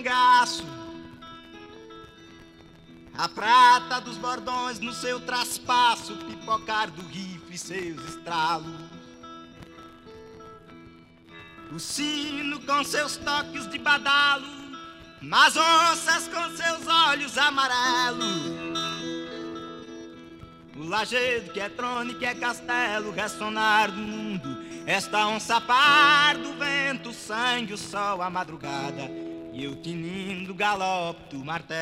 Cangaço. 0.00 0.64
A 3.16 3.28
prata 3.28 4.00
dos 4.00 4.16
bordões 4.16 4.80
no 4.80 4.92
seu 4.92 5.20
traspasso, 5.20 6.16
pipocar 6.16 6.90
do 6.90 7.02
rifle 7.02 7.58
seus 7.58 8.02
estralos. 8.04 8.80
O 11.70 11.78
sino 11.78 12.60
com 12.60 12.82
seus 12.82 13.16
toques 13.16 13.68
de 13.70 13.78
badalo, 13.78 14.46
mas 15.20 15.54
onças 15.56 16.28
com 16.28 16.56
seus 16.56 16.86
olhos 16.86 17.36
amarelos. 17.36 18.60
O 20.76 20.88
lajedo 20.88 21.52
que 21.52 21.60
é 21.60 21.68
trono 21.68 22.14
que 22.14 22.24
é 22.24 22.34
castelo, 22.34 23.12
ressonar 23.12 23.90
do 23.90 24.00
mundo. 24.00 24.64
Esta 24.86 25.26
onça 25.26 25.60
par 25.60 26.38
do 26.38 26.54
vento, 26.54 27.12
sangue, 27.12 27.74
o 27.74 27.78
sol, 27.78 28.22
a 28.22 28.30
madrugada. 28.30 29.29
E 29.60 29.64
eu 29.64 29.76
tinindo 29.76 30.52
o 30.52 30.54
galope 30.54 31.36
do 31.36 31.44
martelo. 31.44 31.76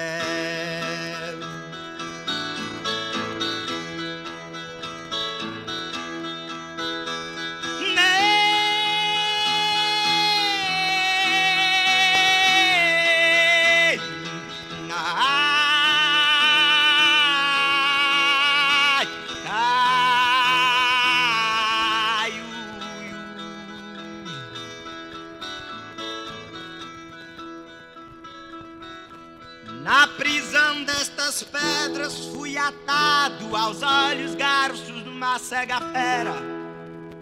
Destas 31.28 31.42
pedras 31.42 32.18
fui 32.26 32.56
atado 32.56 33.54
aos 33.54 33.82
olhos 33.82 34.34
garços 34.34 35.04
de 35.04 35.08
uma 35.10 35.38
cega 35.38 35.78
fera. 35.92 36.34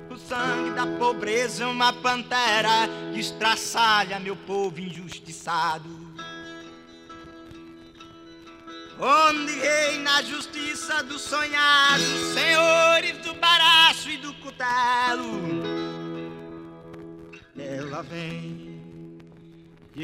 O 0.08 0.16
sangue 0.16 0.70
da 0.70 0.86
pobreza 0.86 1.66
uma 1.66 1.92
pantera 1.92 2.88
que 3.12 3.18
estraçalha 3.18 4.20
meu 4.20 4.36
povo 4.36 4.78
injustiçado. 4.80 6.06
Onde 8.98 9.52
reina 9.52 10.18
a 10.18 10.22
justiça 10.22 11.02
do 11.02 11.18
sonhado, 11.18 12.04
senhores 12.32 13.18
do 13.18 13.34
baraço 13.34 14.08
e 14.08 14.16
do 14.18 14.32
cutelo. 14.34 15.42
Ela 17.58 18.02
vem, 18.02 18.65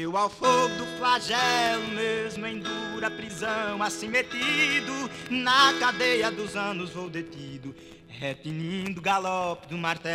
eu 0.01 0.17
ao 0.17 0.29
fogo 0.29 0.75
do 0.75 0.85
flagelo, 0.97 1.87
mesmo 1.89 2.47
em 2.47 2.59
dura 2.59 3.11
prisão, 3.11 3.81
assim 3.83 4.07
metido, 4.07 5.09
na 5.29 5.73
cadeia 5.79 6.31
dos 6.31 6.55
anos 6.55 6.89
vou 6.89 7.09
detido, 7.09 7.75
retinindo 8.07 8.99
o 8.99 9.03
galope 9.03 9.67
do 9.67 9.77
martelo. 9.77 10.13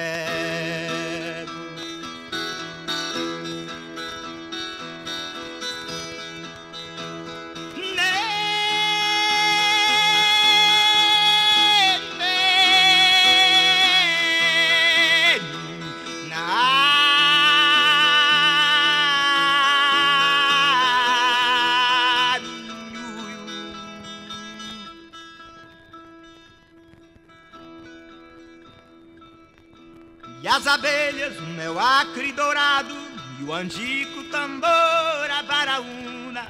As 30.59 30.67
abelhas, 30.67 31.39
o 31.39 31.47
mel 31.55 31.79
acre 31.79 32.33
dourado, 32.33 32.93
e 33.39 33.45
o 33.45 33.53
angico 33.53 34.25
tambor, 34.25 35.31
a 35.31 35.43
baraúna. 35.45 36.49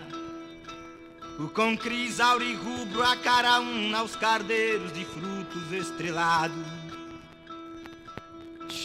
O 1.38 1.46
com 1.48 1.76
crisauri 1.76 2.54
rubro, 2.54 3.02
a 3.02 3.16
caraúna, 3.16 4.02
os 4.02 4.16
cardeiros 4.16 4.94
de 4.94 5.04
frutos 5.04 5.70
estrelados. 5.72 6.66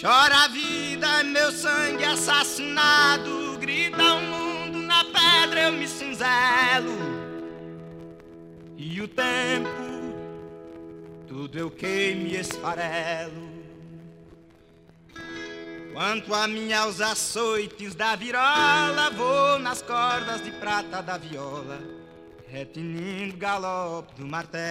Chora 0.01 0.43
a 0.43 0.47
vida, 0.49 1.23
meu 1.23 1.53
sangue 1.53 2.03
assassinado, 2.03 3.57
grita 3.59 4.15
o 4.15 4.21
mundo, 4.21 4.79
na 4.79 5.05
pedra 5.05 5.63
eu 5.63 5.71
me 5.71 5.87
cinzelo. 5.87 6.97
E 8.77 9.01
o 9.01 9.07
tempo, 9.07 9.69
tudo 11.29 11.57
eu 11.57 11.71
queimo 11.71 12.27
e 12.27 12.35
esfarelo. 12.35 13.42
Quanto 15.93 16.33
a 16.33 16.47
mim 16.47 16.73
aos 16.73 16.99
açoites 16.99 17.93
da 17.93 18.15
virola, 18.15 19.11
vou 19.15 19.59
nas 19.59 19.83
cordas 19.83 20.43
de 20.43 20.51
prata 20.53 21.03
da 21.03 21.17
viola, 21.17 21.79
retinindo 22.47 23.35
o 23.35 23.37
galope 23.37 24.15
do 24.15 24.25
martelo. 24.25 24.63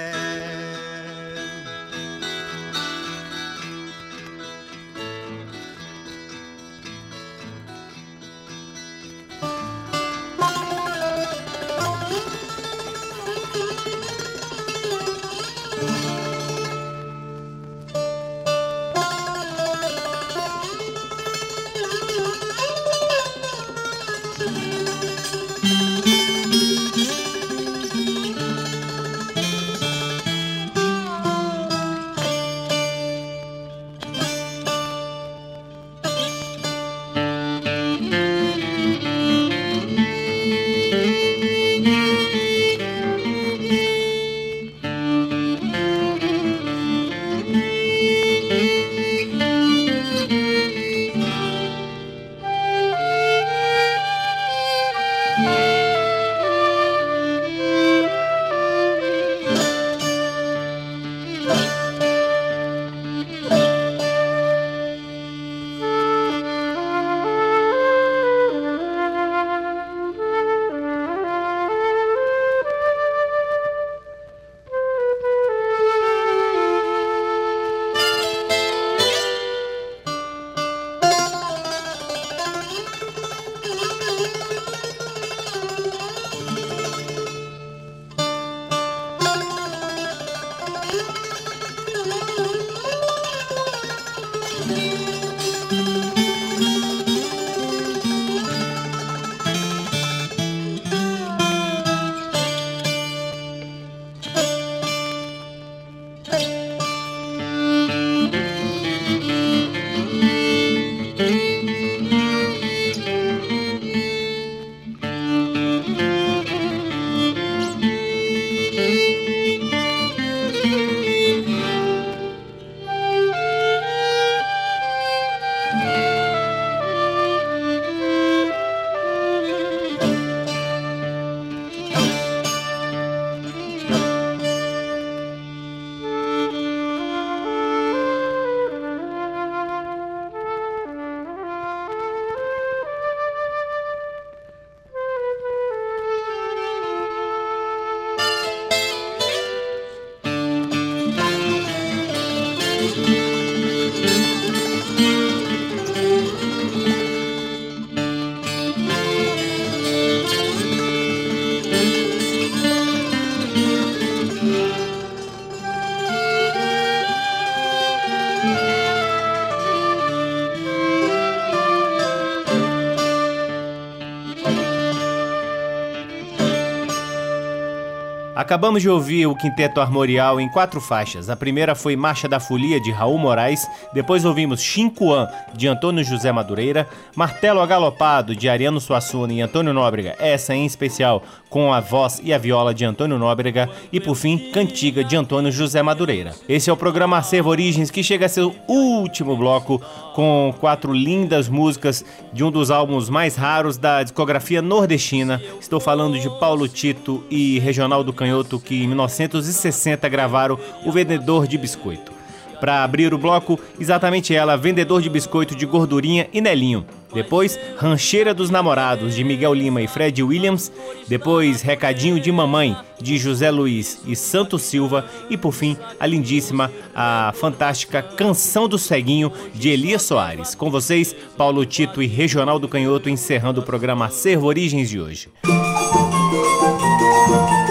Acabamos 178.42 178.82
de 178.82 178.88
ouvir 178.88 179.24
o 179.28 179.36
Quinteto 179.36 179.80
Armorial 179.80 180.40
em 180.40 180.48
quatro 180.48 180.80
faixas. 180.80 181.30
A 181.30 181.36
primeira 181.36 181.76
foi 181.76 181.94
Marcha 181.94 182.28
da 182.28 182.40
Folia, 182.40 182.80
de 182.80 182.90
Raul 182.90 183.16
Moraes. 183.16 183.64
Depois 183.94 184.24
ouvimos 184.24 184.60
Xinquan, 184.60 185.28
de 185.54 185.68
Antônio 185.68 186.02
José 186.02 186.32
Madureira. 186.32 186.88
Martelo 187.14 187.60
Agalopado, 187.60 188.34
de 188.34 188.48
Ariano 188.48 188.80
Suassuna 188.80 189.32
e 189.32 189.40
Antônio 189.40 189.72
Nóbrega. 189.72 190.16
Essa 190.18 190.56
em 190.56 190.66
especial 190.66 191.22
com 191.52 191.70
a 191.70 191.80
voz 191.80 192.18
e 192.24 192.32
a 192.32 192.38
viola 192.38 192.72
de 192.72 192.82
Antônio 192.82 193.18
Nóbrega. 193.18 193.68
E 193.92 194.00
por 194.00 194.16
fim, 194.16 194.50
Cantiga, 194.52 195.04
de 195.04 195.14
Antônio 195.14 195.52
José 195.52 195.82
Madureira. 195.82 196.32
Esse 196.48 196.70
é 196.70 196.72
o 196.72 196.76
programa 196.76 197.18
Acervo 197.18 197.50
Origens, 197.50 197.90
que 197.90 198.02
chega 198.02 198.24
a 198.24 198.28
ser 198.28 198.40
o 198.40 198.54
último 198.66 199.36
bloco 199.36 199.80
com 200.14 200.52
quatro 200.58 200.94
lindas 200.94 201.50
músicas 201.50 202.02
de 202.32 202.42
um 202.42 202.50
dos 202.50 202.70
álbuns 202.70 203.10
mais 203.10 203.36
raros 203.36 203.76
da 203.76 204.02
discografia 204.02 204.62
nordestina. 204.62 205.42
Estou 205.60 205.78
falando 205.78 206.18
de 206.18 206.30
Paulo 206.40 206.66
Tito 206.66 207.22
e 207.30 207.58
Regional 207.58 208.02
do 208.02 208.14
Canhoto, 208.14 208.58
que 208.58 208.82
em 208.82 208.86
1960 208.86 210.08
gravaram 210.08 210.58
O 210.86 210.90
Vendedor 210.90 211.46
de 211.46 211.58
Biscoito. 211.58 212.12
Para 212.60 212.82
abrir 212.82 213.12
o 213.12 213.18
bloco, 213.18 213.60
exatamente 213.78 214.34
ela, 214.34 214.56
Vendedor 214.56 215.02
de 215.02 215.10
Biscoito 215.10 215.54
de 215.54 215.66
Gordurinha 215.66 216.28
e 216.32 216.40
Nelinho. 216.40 216.86
Depois, 217.14 217.58
Rancheira 217.76 218.32
dos 218.32 218.50
Namorados, 218.50 219.14
de 219.14 219.24
Miguel 219.24 219.54
Lima 219.54 219.82
e 219.82 219.88
Fred 219.88 220.22
Williams. 220.22 220.72
Depois, 221.08 221.62
Recadinho 221.62 222.18
de 222.18 222.32
Mamãe, 222.32 222.76
de 223.00 223.18
José 223.18 223.50
Luiz 223.50 224.00
e 224.06 224.16
Santos 224.16 224.62
Silva. 224.62 225.04
E 225.28 225.36
por 225.36 225.52
fim, 225.52 225.76
a 225.98 226.06
lindíssima, 226.06 226.70
a 226.94 227.32
fantástica 227.34 228.02
Canção 228.02 228.68
do 228.68 228.78
Ceguinho, 228.78 229.32
de 229.54 229.68
Elias 229.68 230.02
Soares. 230.02 230.54
Com 230.54 230.70
vocês, 230.70 231.14
Paulo 231.36 231.64
Tito 231.66 232.02
e 232.02 232.06
Regional 232.06 232.58
do 232.58 232.68
Canhoto, 232.68 233.08
encerrando 233.08 233.60
o 233.60 233.64
programa 233.64 234.10
Servo 234.10 234.46
Origens 234.46 234.88
de 234.88 235.00
hoje. 235.00 235.28
Eu 235.44 237.61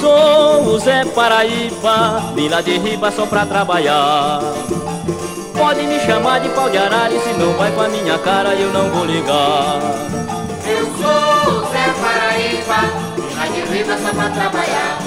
sou 0.00 0.74
o 0.74 0.78
Zé 0.78 1.04
Paraíba, 1.04 2.32
vim 2.34 2.48
lá 2.48 2.60
de 2.60 2.78
riba 2.78 3.10
só 3.10 3.26
pra 3.26 3.46
trabalhar. 3.46 4.40
Pode 5.56 5.82
me 5.86 5.98
chamar 6.00 6.40
de 6.40 6.48
pau 6.50 6.68
de 6.68 6.78
arara 6.78 7.18
se 7.18 7.32
não 7.38 7.52
vai 7.54 7.70
com 7.72 7.80
a 7.80 7.88
minha 7.88 8.18
cara 8.18 8.54
eu 8.54 8.70
não 8.72 8.90
vou 8.90 9.04
ligar. 9.04 9.80
Eu 10.66 10.86
sou 10.96 11.54
o 11.54 11.60
Zé 11.70 11.94
Paraíba, 12.00 12.78
vim 13.16 13.34
lá 13.36 13.46
de 13.46 13.60
riba 13.72 13.98
só 13.98 14.10
pra 14.14 14.30
trabalhar. 14.30 14.98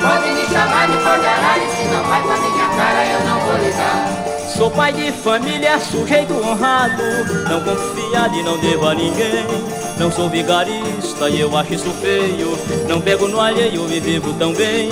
Pode 0.00 0.30
me 0.30 0.46
chamar 0.46 0.86
de 0.88 0.96
pau 1.04 1.18
de 1.18 1.26
arara 1.26 1.68
se 1.76 1.84
não 1.92 2.02
vai 2.04 2.22
com 2.22 2.30
a 2.30 2.36
minha 2.36 2.68
cara 2.68 3.04
eu 3.06 3.20
não 3.28 3.40
vou 3.40 3.56
ligar. 3.58 4.09
Sou 4.60 4.70
pai 4.70 4.92
de 4.92 5.10
família, 5.10 5.80
sujeito 5.80 6.34
honrado, 6.34 7.02
não 7.48 7.62
confiado 7.62 8.36
e 8.36 8.42
não 8.42 8.58
devo 8.58 8.88
a 8.88 8.94
ninguém. 8.94 9.46
Não 9.98 10.12
sou 10.12 10.28
vigarista 10.28 11.30
e 11.30 11.40
eu 11.40 11.56
acho 11.56 11.72
isso 11.72 11.90
feio. 11.92 12.58
Não 12.86 13.00
pego 13.00 13.26
no 13.26 13.40
alheio 13.40 13.90
e 13.90 13.98
vivo 13.98 14.34
tão 14.34 14.52
bem. 14.52 14.90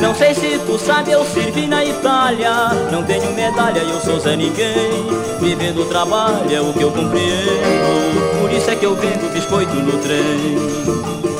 Não 0.00 0.14
sei 0.14 0.34
se 0.34 0.58
tu 0.60 0.78
sabe, 0.78 1.10
eu 1.10 1.22
servi 1.26 1.66
na 1.66 1.84
Itália. 1.84 2.50
Não 2.90 3.02
tenho 3.02 3.30
medalha 3.34 3.80
e 3.80 3.90
eu 3.90 4.00
sou 4.00 4.18
Zé 4.18 4.36
Ninguém. 4.36 5.06
Vivendo 5.38 5.86
trabalho 5.90 6.50
é 6.50 6.60
o 6.62 6.72
que 6.72 6.80
eu 6.80 6.90
compreendo. 6.90 8.40
Por 8.40 8.50
isso 8.50 8.70
é 8.70 8.74
que 8.74 8.86
eu 8.86 8.94
vendo 8.94 9.30
biscoito 9.34 9.74
no 9.74 9.98
trem. 9.98 10.56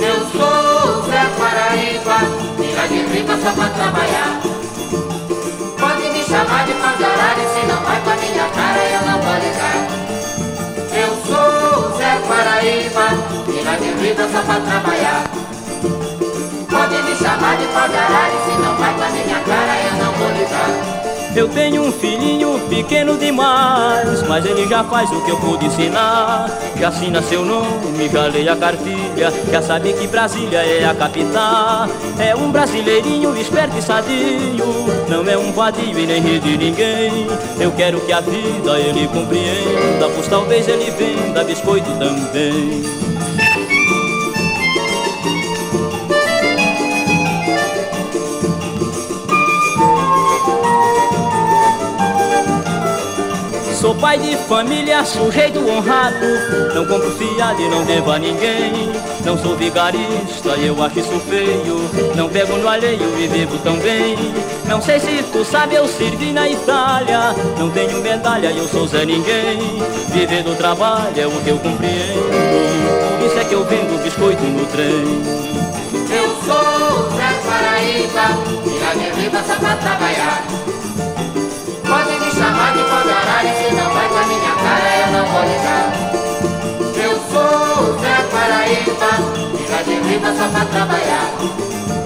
Eu 0.06 0.20
sou 0.32 1.02
Zé 1.08 1.24
Paraíba, 1.38 2.76
lá 2.76 2.86
de 2.86 3.06
riba 3.06 3.38
só 3.42 3.52
pra 3.52 3.70
trabalhar. 3.70 4.59
Riba 14.00 14.22
só 14.32 14.42
pra 14.42 14.60
trabalhar. 14.60 15.24
Pode 16.70 17.02
me 17.02 17.14
chamar 17.16 17.56
de 17.56 17.66
pau 17.66 17.86
se 17.86 18.62
não 18.62 18.76
vai 18.76 18.94
com 18.94 19.02
a 19.02 19.08
minha 19.10 19.40
cara 19.40 19.74
eu 19.86 20.04
não 20.04 20.12
vou 20.12 20.28
ligar. 20.30 21.00
Eu 21.36 21.48
tenho 21.48 21.82
um 21.82 21.92
filhinho 21.92 22.58
pequeno 22.68 23.16
demais, 23.16 24.20
mas 24.26 24.44
ele 24.44 24.66
já 24.66 24.82
faz 24.82 25.08
o 25.12 25.24
que 25.24 25.30
eu 25.30 25.36
pude 25.36 25.66
ensinar. 25.66 26.50
Já 26.76 26.88
assina 26.88 27.22
seu 27.22 27.44
nome, 27.44 28.08
já 28.12 28.26
lê 28.26 28.48
a 28.48 28.56
cartilha, 28.56 29.32
já 29.48 29.62
sabe 29.62 29.92
que 29.92 30.08
Brasília 30.08 30.58
é 30.58 30.84
a 30.84 30.94
capital. 30.94 31.86
É 32.18 32.34
um 32.34 32.50
brasileirinho 32.50 33.36
esperto 33.36 33.78
e 33.78 33.82
sadio, 33.82 34.66
não 35.08 35.30
é 35.30 35.36
um 35.36 35.52
vadio 35.52 35.96
e 35.96 36.06
nem 36.06 36.20
ri 36.20 36.40
de 36.40 36.56
ninguém. 36.56 37.28
Eu 37.60 37.70
quero 37.72 38.00
que 38.00 38.12
a 38.12 38.20
vida 38.20 38.80
ele 38.80 39.06
compreenda, 39.06 40.10
pois 40.12 40.26
talvez 40.26 40.66
ele 40.66 40.90
venda 40.90 41.44
biscoito 41.44 41.90
também. 41.92 43.09
Pai 54.10 54.18
de 54.18 54.36
família, 54.48 55.04
sujeito 55.04 55.60
honrado. 55.60 56.26
Não 56.74 56.84
compro 56.84 57.12
fiado 57.12 57.62
e 57.62 57.68
não 57.68 57.84
devo 57.84 58.10
a 58.10 58.18
ninguém. 58.18 58.90
Não 59.24 59.38
sou 59.38 59.54
vigarista 59.56 60.56
e 60.58 60.66
eu 60.66 60.82
acho 60.82 60.98
isso 60.98 61.20
feio. 61.28 61.88
Não 62.16 62.28
pego 62.28 62.56
no 62.56 62.68
alheio 62.68 63.08
e 63.20 63.28
vivo 63.28 63.56
tão 63.58 63.76
bem. 63.76 64.16
Não 64.66 64.82
sei 64.82 64.98
se 64.98 65.22
tu 65.30 65.44
sabe, 65.44 65.76
eu 65.76 65.86
servi 65.86 66.32
na 66.32 66.48
Itália. 66.48 67.36
Não 67.56 67.70
tenho 67.70 68.00
medalha 68.00 68.50
e 68.50 68.58
eu 68.58 68.66
sou 68.66 68.84
Zé 68.88 69.04
Ninguém. 69.04 69.60
Viver 70.08 70.42
do 70.42 70.56
trabalho 70.56 71.14
é 71.16 71.26
o 71.28 71.30
que 71.30 71.50
eu 71.50 71.58
compreendo. 71.58 73.20
Por 73.20 73.26
isso 73.28 73.38
é 73.38 73.44
que 73.44 73.54
eu 73.54 73.64
vendo 73.64 74.02
biscoito 74.02 74.42
no 74.42 74.66
trem. 74.66 75.22
Eu 76.10 76.30
sou 76.44 77.16
Zé 77.16 77.30
Paraíba, 77.46 78.26
lá 78.80 78.92
de 78.92 79.20
riba 79.20 79.40
só 79.46 79.54
pra 79.54 79.76
trabalhar. 79.76 80.44
Pode 81.86 82.24
me 82.24 82.30
chamar 82.32 82.72
de 82.72 82.90
e 83.42 83.68
se 83.68 83.74
não 83.74 83.89
eu 86.96 87.20
sou 87.30 87.94
o 87.94 88.30
Paraíba, 88.30 89.10
vim 89.56 89.66
lá 89.70 89.82
de 89.82 89.94
riba 90.08 90.34
só 90.34 90.48
pra 90.48 90.64
trabalhar. 90.64 91.99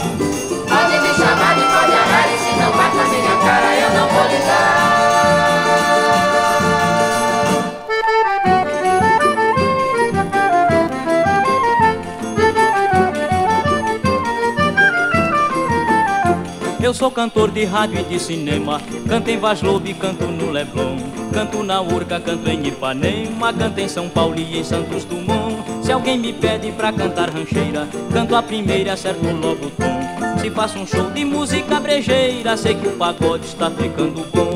Eu 16.84 16.92
sou 16.92 17.10
cantor 17.10 17.50
de 17.50 17.64
rádio 17.64 17.98
e 17.98 18.02
de 18.02 18.20
cinema. 18.20 18.78
Canto 19.08 19.30
em 19.30 19.38
Vaz 19.38 19.62
canto 19.98 20.26
no 20.26 20.50
Leblon. 20.50 20.98
Canto 21.32 21.62
na 21.62 21.80
Urca, 21.80 22.20
canto 22.20 22.46
em 22.46 22.66
Ipanema. 22.66 23.54
Canto 23.54 23.78
em 23.80 23.88
São 23.88 24.06
Paulo 24.06 24.38
e 24.38 24.58
em 24.58 24.62
Santos 24.62 25.06
Dumont. 25.06 25.64
Se 25.82 25.90
alguém 25.90 26.18
me 26.18 26.34
pede 26.34 26.70
pra 26.72 26.92
cantar 26.92 27.30
rancheira 27.30 27.88
Canto 28.12 28.36
a 28.36 28.42
primeira 28.42 28.92
acerto 28.92 29.24
logo 29.24 29.64
o 29.64 29.70
tom. 29.70 30.38
Se 30.38 30.50
faço 30.50 30.78
um 30.78 30.86
show 30.86 31.10
de 31.10 31.24
música 31.24 31.80
brejeira 31.80 32.54
Sei 32.54 32.74
que 32.74 32.86
o 32.86 32.92
pagode 32.98 33.46
está 33.46 33.70
ficando 33.70 34.22
bom. 34.34 34.52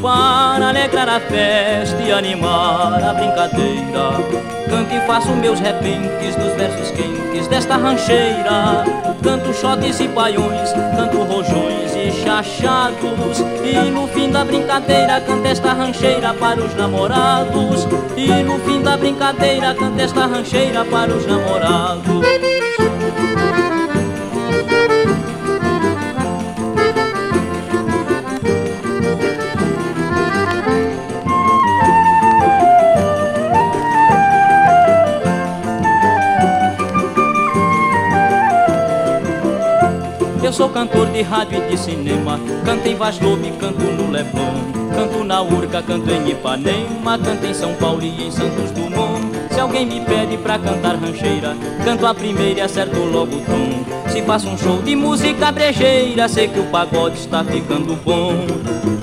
Para 0.00 0.68
alegrar 0.68 1.08
a 1.08 1.18
festa 1.18 2.00
e 2.00 2.12
animar 2.12 3.02
a 3.02 3.12
brincadeira. 3.12 4.12
Canto 4.70 4.94
e 4.94 5.00
faço 5.04 5.32
meus 5.32 5.58
repentes 5.58 6.36
dos 6.36 6.52
versos 6.52 6.92
quentes 6.92 7.48
desta 7.48 7.76
rancheira. 7.76 9.09
Canto 9.22 9.52
xotes 9.52 10.00
e 10.00 10.08
baiões, 10.08 10.72
canto 10.96 11.22
rojões 11.22 11.94
e 11.94 12.10
chachados. 12.22 13.40
E 13.62 13.90
no 13.90 14.06
fim 14.08 14.30
da 14.30 14.44
brincadeira 14.44 15.20
canto 15.20 15.46
esta 15.46 15.72
rancheira 15.72 16.32
para 16.34 16.60
os 16.60 16.74
namorados. 16.74 17.86
E 18.16 18.42
no 18.42 18.58
fim 18.60 18.80
da 18.82 18.96
brincadeira 18.96 19.74
canto 19.74 20.00
esta 20.00 20.26
rancheira 20.26 20.84
para 20.84 21.12
os 21.12 21.26
namorados. 21.26 22.59
Sou 40.60 40.68
cantor 40.68 41.06
de 41.06 41.22
rádio 41.22 41.56
e 41.56 41.70
de 41.70 41.78
cinema 41.78 42.38
Canto 42.66 42.86
em 42.86 42.94
Vaz 42.94 43.18
canto 43.18 43.80
no 43.80 44.10
Leblon 44.10 44.90
Canto 44.94 45.24
na 45.24 45.40
Urca, 45.40 45.82
canto 45.82 46.10
em 46.10 46.32
Ipanema 46.32 47.18
Canto 47.18 47.46
em 47.46 47.54
São 47.54 47.72
Paulo 47.76 48.02
e 48.02 48.26
em 48.26 48.30
Santos 48.30 48.70
Dumont 48.72 49.22
Se 49.50 49.58
alguém 49.58 49.86
me 49.86 50.02
pede 50.02 50.36
pra 50.36 50.58
cantar 50.58 50.96
rancheira, 50.96 51.56
canto 51.82 52.04
a 52.04 52.14
primeira 52.14 52.60
e 52.60 52.62
acerto 52.62 52.98
logo 52.98 53.36
o 53.36 53.40
tom. 53.40 54.10
Se 54.10 54.20
faço 54.20 54.48
um 54.48 54.58
show 54.58 54.82
de 54.82 54.94
música 54.94 55.50
brejeira, 55.50 56.28
sei 56.28 56.48
que 56.48 56.60
o 56.60 56.64
pagode 56.64 57.16
está 57.16 57.42
ficando 57.42 57.96
bom. 58.04 58.34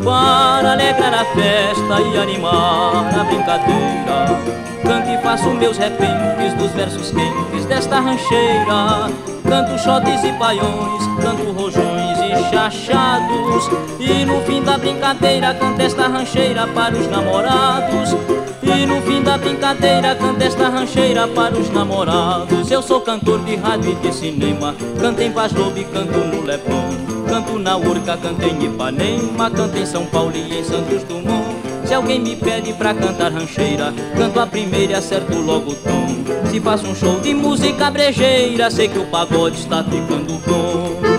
Para 0.03 0.73
alegrar 0.73 1.13
a 1.13 1.25
festa 1.25 2.01
e 2.13 2.17
animar 2.19 3.19
a 3.19 3.23
brincadeira, 3.23 4.39
canto 4.83 5.09
e 5.09 5.17
faço 5.23 5.49
meus 5.49 5.77
repentes 5.77 6.53
dos 6.55 6.71
versos 6.73 7.11
quentes 7.11 7.65
desta 7.65 7.99
rancheira. 7.99 9.36
Canto 9.47 9.77
xotes 9.79 10.23
e 10.23 10.31
baiões, 10.33 11.03
canto 11.21 11.51
rojões 11.51 12.17
e 12.19 12.49
chachados. 12.53 13.69
E 13.99 14.25
no 14.25 14.41
fim 14.41 14.61
da 14.61 14.77
brincadeira 14.77 15.53
canto 15.53 15.81
esta 15.81 16.07
rancheira 16.07 16.67
para 16.67 16.95
os 16.95 17.07
namorados. 17.07 18.15
E 18.61 18.85
no 18.85 19.01
fim 19.01 19.23
da 19.23 19.37
brincadeira 19.37 20.13
canta 20.15 20.43
esta 20.43 20.67
rancheira 20.67 21.27
para 21.29 21.57
os 21.57 21.69
namorados 21.69 22.69
Eu 22.69 22.81
sou 22.81 22.99
cantor 22.99 23.39
de 23.45 23.55
rádio 23.55 23.91
e 23.91 23.95
de 23.95 24.13
cinema 24.13 24.75
Canto 24.99 25.21
em 25.21 25.31
Paz 25.31 25.53
Lobo 25.53 25.79
e 25.79 25.85
canto 25.85 26.17
no 26.17 26.41
Leblon 26.43 26.89
Canto 27.29 27.57
na 27.57 27.77
Urca, 27.77 28.17
canto 28.17 28.43
em 28.43 28.65
Ipanema 28.65 29.49
Canto 29.49 29.77
em 29.77 29.85
São 29.85 30.05
Paulo 30.05 30.33
e 30.35 30.59
em 30.59 30.63
Santos 30.63 31.01
Dumont 31.03 31.55
Se 31.85 31.93
alguém 31.93 32.19
me 32.19 32.35
pede 32.35 32.73
pra 32.73 32.93
cantar 32.93 33.31
rancheira 33.31 33.93
Canto 34.17 34.39
a 34.39 34.45
primeira 34.45 34.93
e 34.93 34.95
acerto 34.95 35.37
logo 35.37 35.71
o 35.71 35.75
tom 35.75 36.36
faço 36.59 36.87
um 36.87 36.95
show 36.95 37.19
de 37.19 37.33
música 37.33 37.89
brejeira. 37.89 38.69
Sei 38.69 38.87
que 38.87 38.99
o 38.99 39.05
pagode 39.05 39.57
está 39.57 39.83
ficando 39.83 40.39
bom 40.45 41.16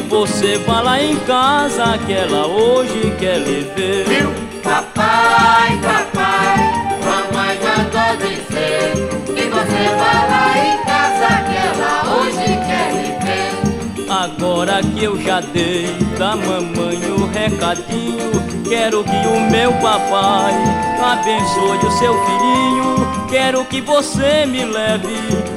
que 0.00 0.08
você 0.08 0.58
vá 0.58 0.80
lá 0.80 1.02
em 1.02 1.16
casa 1.20 1.98
que 2.06 2.12
ela 2.12 2.46
hoje 2.46 3.14
quer 3.18 3.38
lhe 3.38 3.70
ver. 3.76 4.06
Viu? 4.08 4.32
Papai, 4.62 5.78
papai, 5.82 6.56
mamãe 7.04 7.58
mandou 7.58 8.16
dizer 8.16 8.92
que 9.26 9.48
você 9.48 9.82
vá 9.98 10.26
lá 10.30 10.58
em 10.58 10.78
casa 10.84 11.42
que 11.44 11.56
ela 11.56 12.16
hoje 12.16 12.48
quer 12.66 12.92
lhe 12.92 13.12
ver. 13.24 14.10
Agora 14.10 14.80
que 14.82 15.04
eu 15.04 15.20
já 15.20 15.40
dei 15.40 15.86
da 16.18 16.36
mamãe 16.36 16.98
o 17.10 17.26
recadinho, 17.26 18.30
quero 18.68 19.04
que 19.04 19.26
o 19.26 19.50
meu 19.50 19.72
papai 19.74 20.54
abençoe 21.02 21.86
o 21.86 21.90
seu 21.98 22.14
filhinho. 22.24 23.19
Quero 23.30 23.64
que 23.64 23.80
você 23.80 24.44
me 24.44 24.64
leve 24.64 25.06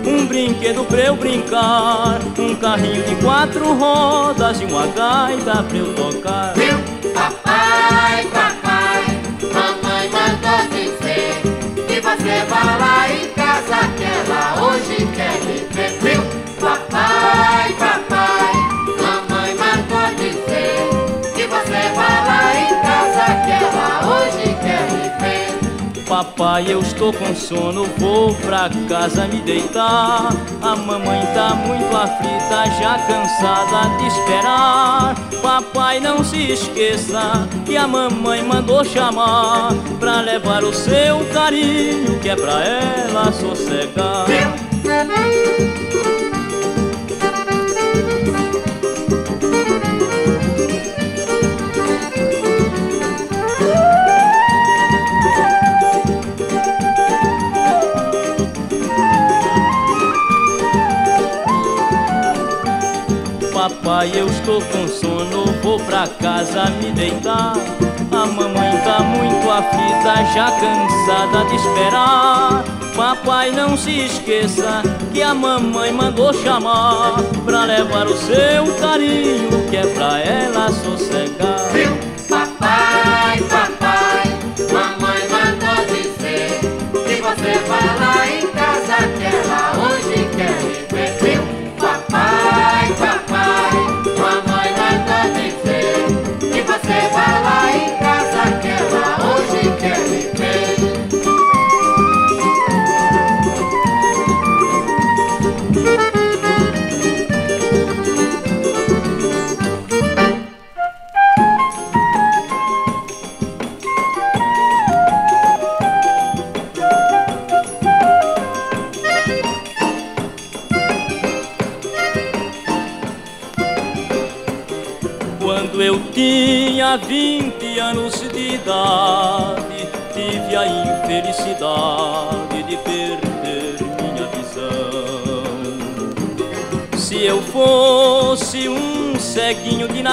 um 0.05 0.28
brinquedo 0.28 0.86
pra 0.86 0.99
eu 1.05 1.15
brincar 1.15 2.19
Um 2.38 2.55
carrinho 2.55 3.01
de 3.03 3.15
quatro 3.15 3.74
rodas 3.74 4.61
e 4.61 4.65
uma 4.65 4.86
gaita 4.86 5.63
pra 5.63 5.78
eu 5.78 5.95
tocar. 5.95 6.53
Viu, 6.53 6.78
papai, 7.11 8.28
papai 8.32 9.05
Mamãe 9.51 10.07
mandou 10.09 10.67
dizer 10.69 11.41
Que 11.88 11.99
você 11.99 12.45
vai 12.47 12.80
lá 12.80 13.11
em 13.11 13.28
casa 13.30 13.88
Que 13.97 14.03
ela 14.03 14.67
hoje 14.67 15.07
quer 15.15 15.53
Papai, 26.54 26.72
eu 26.72 26.82
estou 26.82 27.12
com 27.12 27.34
sono, 27.34 27.86
vou 27.97 28.36
pra 28.36 28.70
casa 28.88 29.26
me 29.26 29.41
deitar. 29.41 30.30
A 30.62 30.76
mamãe 30.76 31.26
tá 31.34 31.56
muito 31.56 31.97
aflita, 31.97 32.70
já 32.80 32.99
cansada 33.08 33.97
de 33.97 34.06
esperar. 34.06 35.16
Papai, 35.41 35.99
não 35.99 36.24
se 36.24 36.51
esqueça 36.51 37.49
que 37.66 37.76
a 37.76 37.88
mamãe 37.88 38.43
mandou 38.43 38.86
chamar 38.86 39.74
pra 39.99 40.22
levar 40.22 40.64
o 40.64 40.72
seu 40.72 41.26
carinho, 41.34 42.20
que 42.20 42.30
é 42.30 42.36
pra 42.36 42.64
ela 42.64 43.32
sossegar. 43.32 44.28
Eu 64.12 64.28
estou 64.28 64.62
com 64.62 64.86
sono, 64.86 65.45
vou 65.62 65.80
pra 65.80 66.06
casa 66.06 66.66
me 66.72 66.91
deitar. 66.91 67.54
A 68.12 68.26
mamãe 68.26 68.78
tá 68.84 68.99
muito 68.99 69.49
aflita, 69.49 70.26
já 70.34 70.51
cansada 70.51 71.45
de 71.49 71.56
esperar. 71.56 72.64
Papai, 72.95 73.51
não 73.51 73.78
se 73.78 73.91
esqueça 74.01 74.84
que 75.14 75.22
a 75.22 75.34
mamãe 75.34 75.93
mandou 75.93 76.34
chamar 76.34 77.24
pra 77.45 77.64
levar 77.64 78.08
o 78.08 78.18
seu 78.18 78.76
carinho, 78.82 79.70
que 79.70 79.78
é 79.78 79.88
pra 79.88 80.20
ela 80.20 80.70
sossegar. 80.70 82.12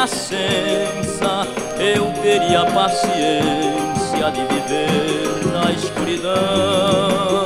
Nascença, 0.00 1.46
eu 1.78 2.06
teria 2.22 2.64
paciência 2.64 4.30
de 4.32 4.40
viver 4.46 5.52
na 5.52 5.70
escuridão. 5.72 7.44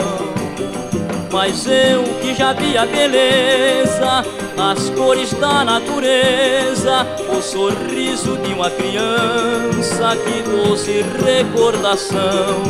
Mas 1.32 1.66
eu 1.66 2.04
que 2.22 2.32
já 2.32 2.52
vi 2.52 2.78
a 2.78 2.86
beleza, 2.86 4.24
as 4.56 4.88
cores 4.90 5.32
da 5.32 5.64
natureza, 5.64 7.04
o 7.28 7.42
sorriso 7.42 8.36
de 8.36 8.52
uma 8.52 8.70
criança, 8.70 10.16
que 10.16 10.42
doce 10.48 11.04
recordação. 11.24 12.62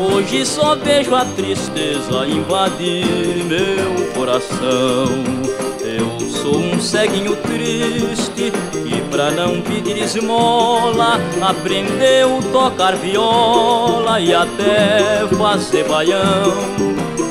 Hoje 0.00 0.44
só 0.44 0.74
vejo 0.74 1.14
a 1.14 1.24
tristeza 1.24 2.26
invadir 2.26 3.44
meu 3.44 4.12
coração. 4.14 5.45
Eu 5.86 6.18
sou 6.28 6.58
um 6.58 6.80
ceguinho 6.80 7.36
triste 7.36 8.50
que 8.72 9.00
pra 9.08 9.30
não 9.30 9.62
pedir 9.62 9.98
esmola 9.98 11.20
aprendeu 11.40 12.40
tocar 12.50 12.96
viola 12.96 14.20
e 14.20 14.34
até 14.34 15.24
fazer 15.38 15.84
baião. 15.84 16.52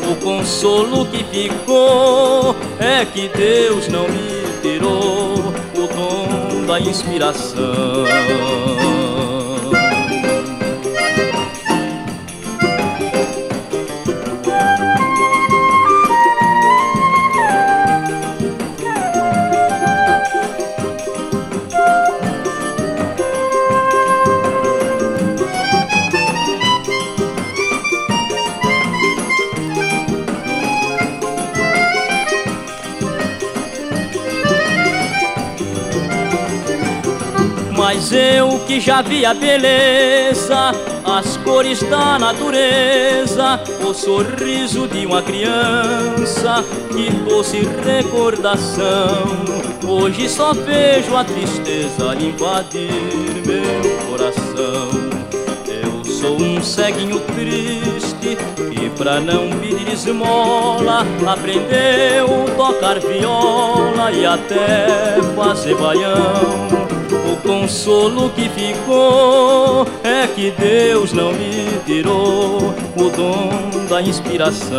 O 0.10 0.16
consolo 0.24 1.06
que 1.08 1.26
ficou 1.26 2.56
é 2.80 3.04
que 3.04 3.28
Deus 3.28 3.90
não 3.90 4.08
me 4.08 4.46
tirou 4.62 5.36
o 5.76 5.88
dom 5.94 6.66
da 6.66 6.80
inspiração. 6.80 8.06
Mas 37.96 38.12
eu 38.12 38.60
que 38.68 38.78
já 38.78 39.02
vi 39.02 39.26
a 39.26 39.34
beleza, 39.34 40.74
as 41.06 41.38
cores 41.38 41.82
da 41.84 42.20
natureza, 42.20 43.58
o 43.82 43.94
sorriso 43.94 44.86
de 44.86 45.06
uma 45.06 45.22
criança, 45.22 46.62
que 46.90 47.10
fosse 47.24 47.62
recordação. 47.86 49.24
Hoje 49.88 50.28
só 50.28 50.52
vejo 50.54 51.16
a 51.16 51.24
tristeza 51.24 52.14
invadir 52.20 52.92
meu 53.46 53.98
coração. 54.10 54.90
Eu 55.66 56.04
sou 56.04 56.36
um 56.36 56.62
ceguinho 56.62 57.22
triste 57.22 58.38
que 58.74 58.90
pra 58.90 59.22
não 59.22 59.50
pedir 59.62 59.94
esmola 59.94 61.06
aprendeu 61.26 62.28
tocar 62.58 63.00
viola 63.00 64.12
e 64.12 64.26
até 64.26 65.18
fazer 65.34 65.76
baião 65.76 66.95
consolo 67.46 68.32
que 68.32 68.50
ficou 68.50 69.88
é 70.04 70.26
que 70.28 70.52
Deus 70.52 71.14
não 71.14 71.32
me 71.32 71.80
tirou 71.86 72.74
o 72.98 73.10
dom 73.10 73.86
da 73.88 74.02
inspiração. 74.02 74.76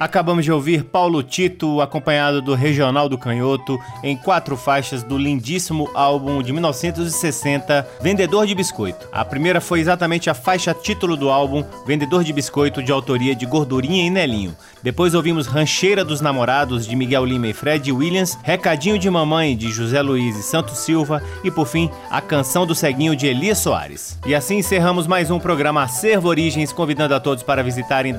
Acabamos 0.00 0.46
de 0.46 0.50
ouvir 0.50 0.84
Paulo 0.84 1.22
Tito, 1.22 1.82
acompanhado 1.82 2.40
do 2.40 2.54
Regional 2.54 3.06
do 3.06 3.18
Canhoto, 3.18 3.78
em 4.02 4.16
quatro 4.16 4.56
faixas 4.56 5.02
do 5.02 5.18
lindíssimo 5.18 5.90
álbum 5.92 6.42
de 6.42 6.54
1960, 6.54 7.86
Vendedor 8.00 8.46
de 8.46 8.54
Biscoito. 8.54 9.06
A 9.12 9.26
primeira 9.26 9.60
foi 9.60 9.78
exatamente 9.78 10.30
a 10.30 10.34
faixa 10.34 10.72
título 10.72 11.18
do 11.18 11.28
álbum, 11.28 11.62
Vendedor 11.86 12.24
de 12.24 12.32
Biscoito, 12.32 12.82
de 12.82 12.90
autoria 12.90 13.34
de 13.34 13.44
Gordurinha 13.44 14.06
e 14.06 14.08
Nelinho. 14.08 14.56
Depois 14.82 15.12
ouvimos 15.12 15.46
Rancheira 15.46 16.02
dos 16.02 16.22
Namorados, 16.22 16.86
de 16.86 16.96
Miguel 16.96 17.26
Lima 17.26 17.48
e 17.48 17.52
Fred 17.52 17.92
Williams, 17.92 18.38
Recadinho 18.42 18.98
de 18.98 19.10
Mamãe, 19.10 19.54
de 19.54 19.70
José 19.70 20.00
Luiz 20.00 20.34
e 20.34 20.42
Santos 20.42 20.78
Silva, 20.78 21.22
e 21.44 21.50
por 21.50 21.66
fim, 21.66 21.90
A 22.10 22.22
Canção 22.22 22.64
do 22.64 22.74
Ceguinho, 22.74 23.14
de 23.14 23.26
Elias 23.26 23.58
Soares. 23.58 24.18
E 24.24 24.34
assim 24.34 24.56
encerramos 24.56 25.06
mais 25.06 25.30
um 25.30 25.38
programa 25.38 25.82
Acervo 25.82 26.28
Origens, 26.28 26.72
convidando 26.72 27.14
a 27.14 27.20
todos 27.20 27.42
para 27.42 27.62
visitarem 27.62 28.14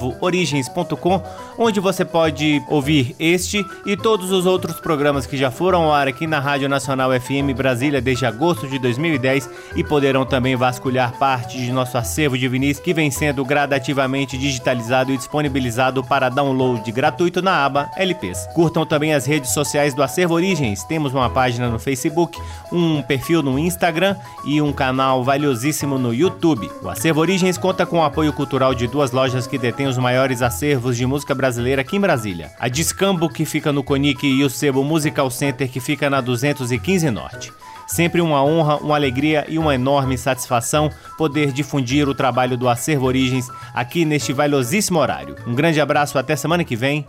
www.acervoorigens.com, 0.00 1.22
onde 1.58 1.78
você 1.78 2.04
pode 2.04 2.62
ouvir 2.68 3.14
este 3.18 3.64
e 3.84 3.96
todos 3.96 4.30
os 4.30 4.46
outros 4.46 4.80
programas 4.80 5.26
que 5.26 5.36
já 5.36 5.50
foram 5.50 5.84
ao 5.84 5.92
ar 5.92 6.08
aqui 6.08 6.26
na 6.26 6.40
Rádio 6.40 6.68
Nacional 6.68 7.10
FM 7.12 7.54
Brasília 7.54 8.00
desde 8.00 8.24
agosto 8.24 8.66
de 8.66 8.78
2010 8.78 9.48
e 9.76 9.84
poderão 9.84 10.24
também 10.24 10.56
vasculhar 10.56 11.12
parte 11.18 11.58
de 11.58 11.70
nosso 11.70 11.98
acervo 11.98 12.38
de 12.38 12.48
vinis 12.48 12.80
que 12.80 12.94
vem 12.94 13.10
sendo 13.10 13.44
gradativamente 13.44 14.38
digitalizado 14.38 15.12
e 15.12 15.16
disponibilizado 15.16 16.02
para 16.02 16.28
download 16.28 16.90
gratuito 16.90 17.42
na 17.42 17.64
aba 17.64 17.90
LPs. 17.96 18.48
Curtam 18.54 18.86
também 18.86 19.12
as 19.12 19.26
redes 19.26 19.52
sociais 19.52 19.92
do 19.92 20.02
Acervo 20.02 20.34
Origens. 20.34 20.82
Temos 20.84 21.12
uma 21.12 21.28
página 21.28 21.68
no 21.68 21.78
Facebook, 21.78 22.40
um 22.72 23.02
perfil 23.02 23.42
no 23.42 23.58
Instagram 23.58 24.16
e 24.44 24.62
um 24.62 24.72
canal 24.72 25.22
valiosíssimo 25.22 25.98
no 25.98 26.14
YouTube. 26.14 26.70
O 26.82 26.88
Acervo 26.88 27.20
Origens 27.20 27.58
conta 27.58 27.84
com 27.84 27.98
o 27.98 28.04
apoio 28.04 28.32
cultural 28.32 28.74
de 28.74 28.86
duas 28.86 29.10
lojas 29.10 29.46
que 29.46 29.58
detêm 29.58 29.89
os 29.90 29.98
maiores 29.98 30.40
acervos 30.40 30.96
de 30.96 31.04
música 31.04 31.34
brasileira 31.34 31.82
aqui 31.82 31.96
em 31.96 32.00
Brasília. 32.00 32.52
A 32.58 32.68
Discambo, 32.68 33.28
que 33.28 33.44
fica 33.44 33.72
no 33.72 33.84
Conic, 33.84 34.26
e 34.26 34.42
o 34.42 34.48
Sebo 34.48 34.82
Musical 34.82 35.30
Center, 35.30 35.68
que 35.68 35.80
fica 35.80 36.08
na 36.08 36.20
215 36.20 37.10
Norte. 37.10 37.52
Sempre 37.86 38.20
uma 38.20 38.42
honra, 38.44 38.76
uma 38.76 38.94
alegria 38.94 39.44
e 39.48 39.58
uma 39.58 39.74
enorme 39.74 40.16
satisfação 40.16 40.90
poder 41.18 41.50
difundir 41.52 42.08
o 42.08 42.14
trabalho 42.14 42.56
do 42.56 42.68
Acervo 42.68 43.06
Origens 43.06 43.48
aqui 43.74 44.04
neste 44.04 44.32
valiosíssimo 44.32 45.00
horário. 45.00 45.34
Um 45.44 45.54
grande 45.54 45.80
abraço, 45.80 46.16
até 46.16 46.36
semana 46.36 46.64
que 46.64 46.76
vem. 46.76 47.04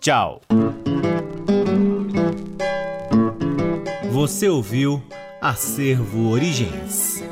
Tchau. 0.00 0.40
Você 4.10 4.48
ouviu 4.48 5.02
Acervo 5.40 6.30
Origens. 6.30 7.22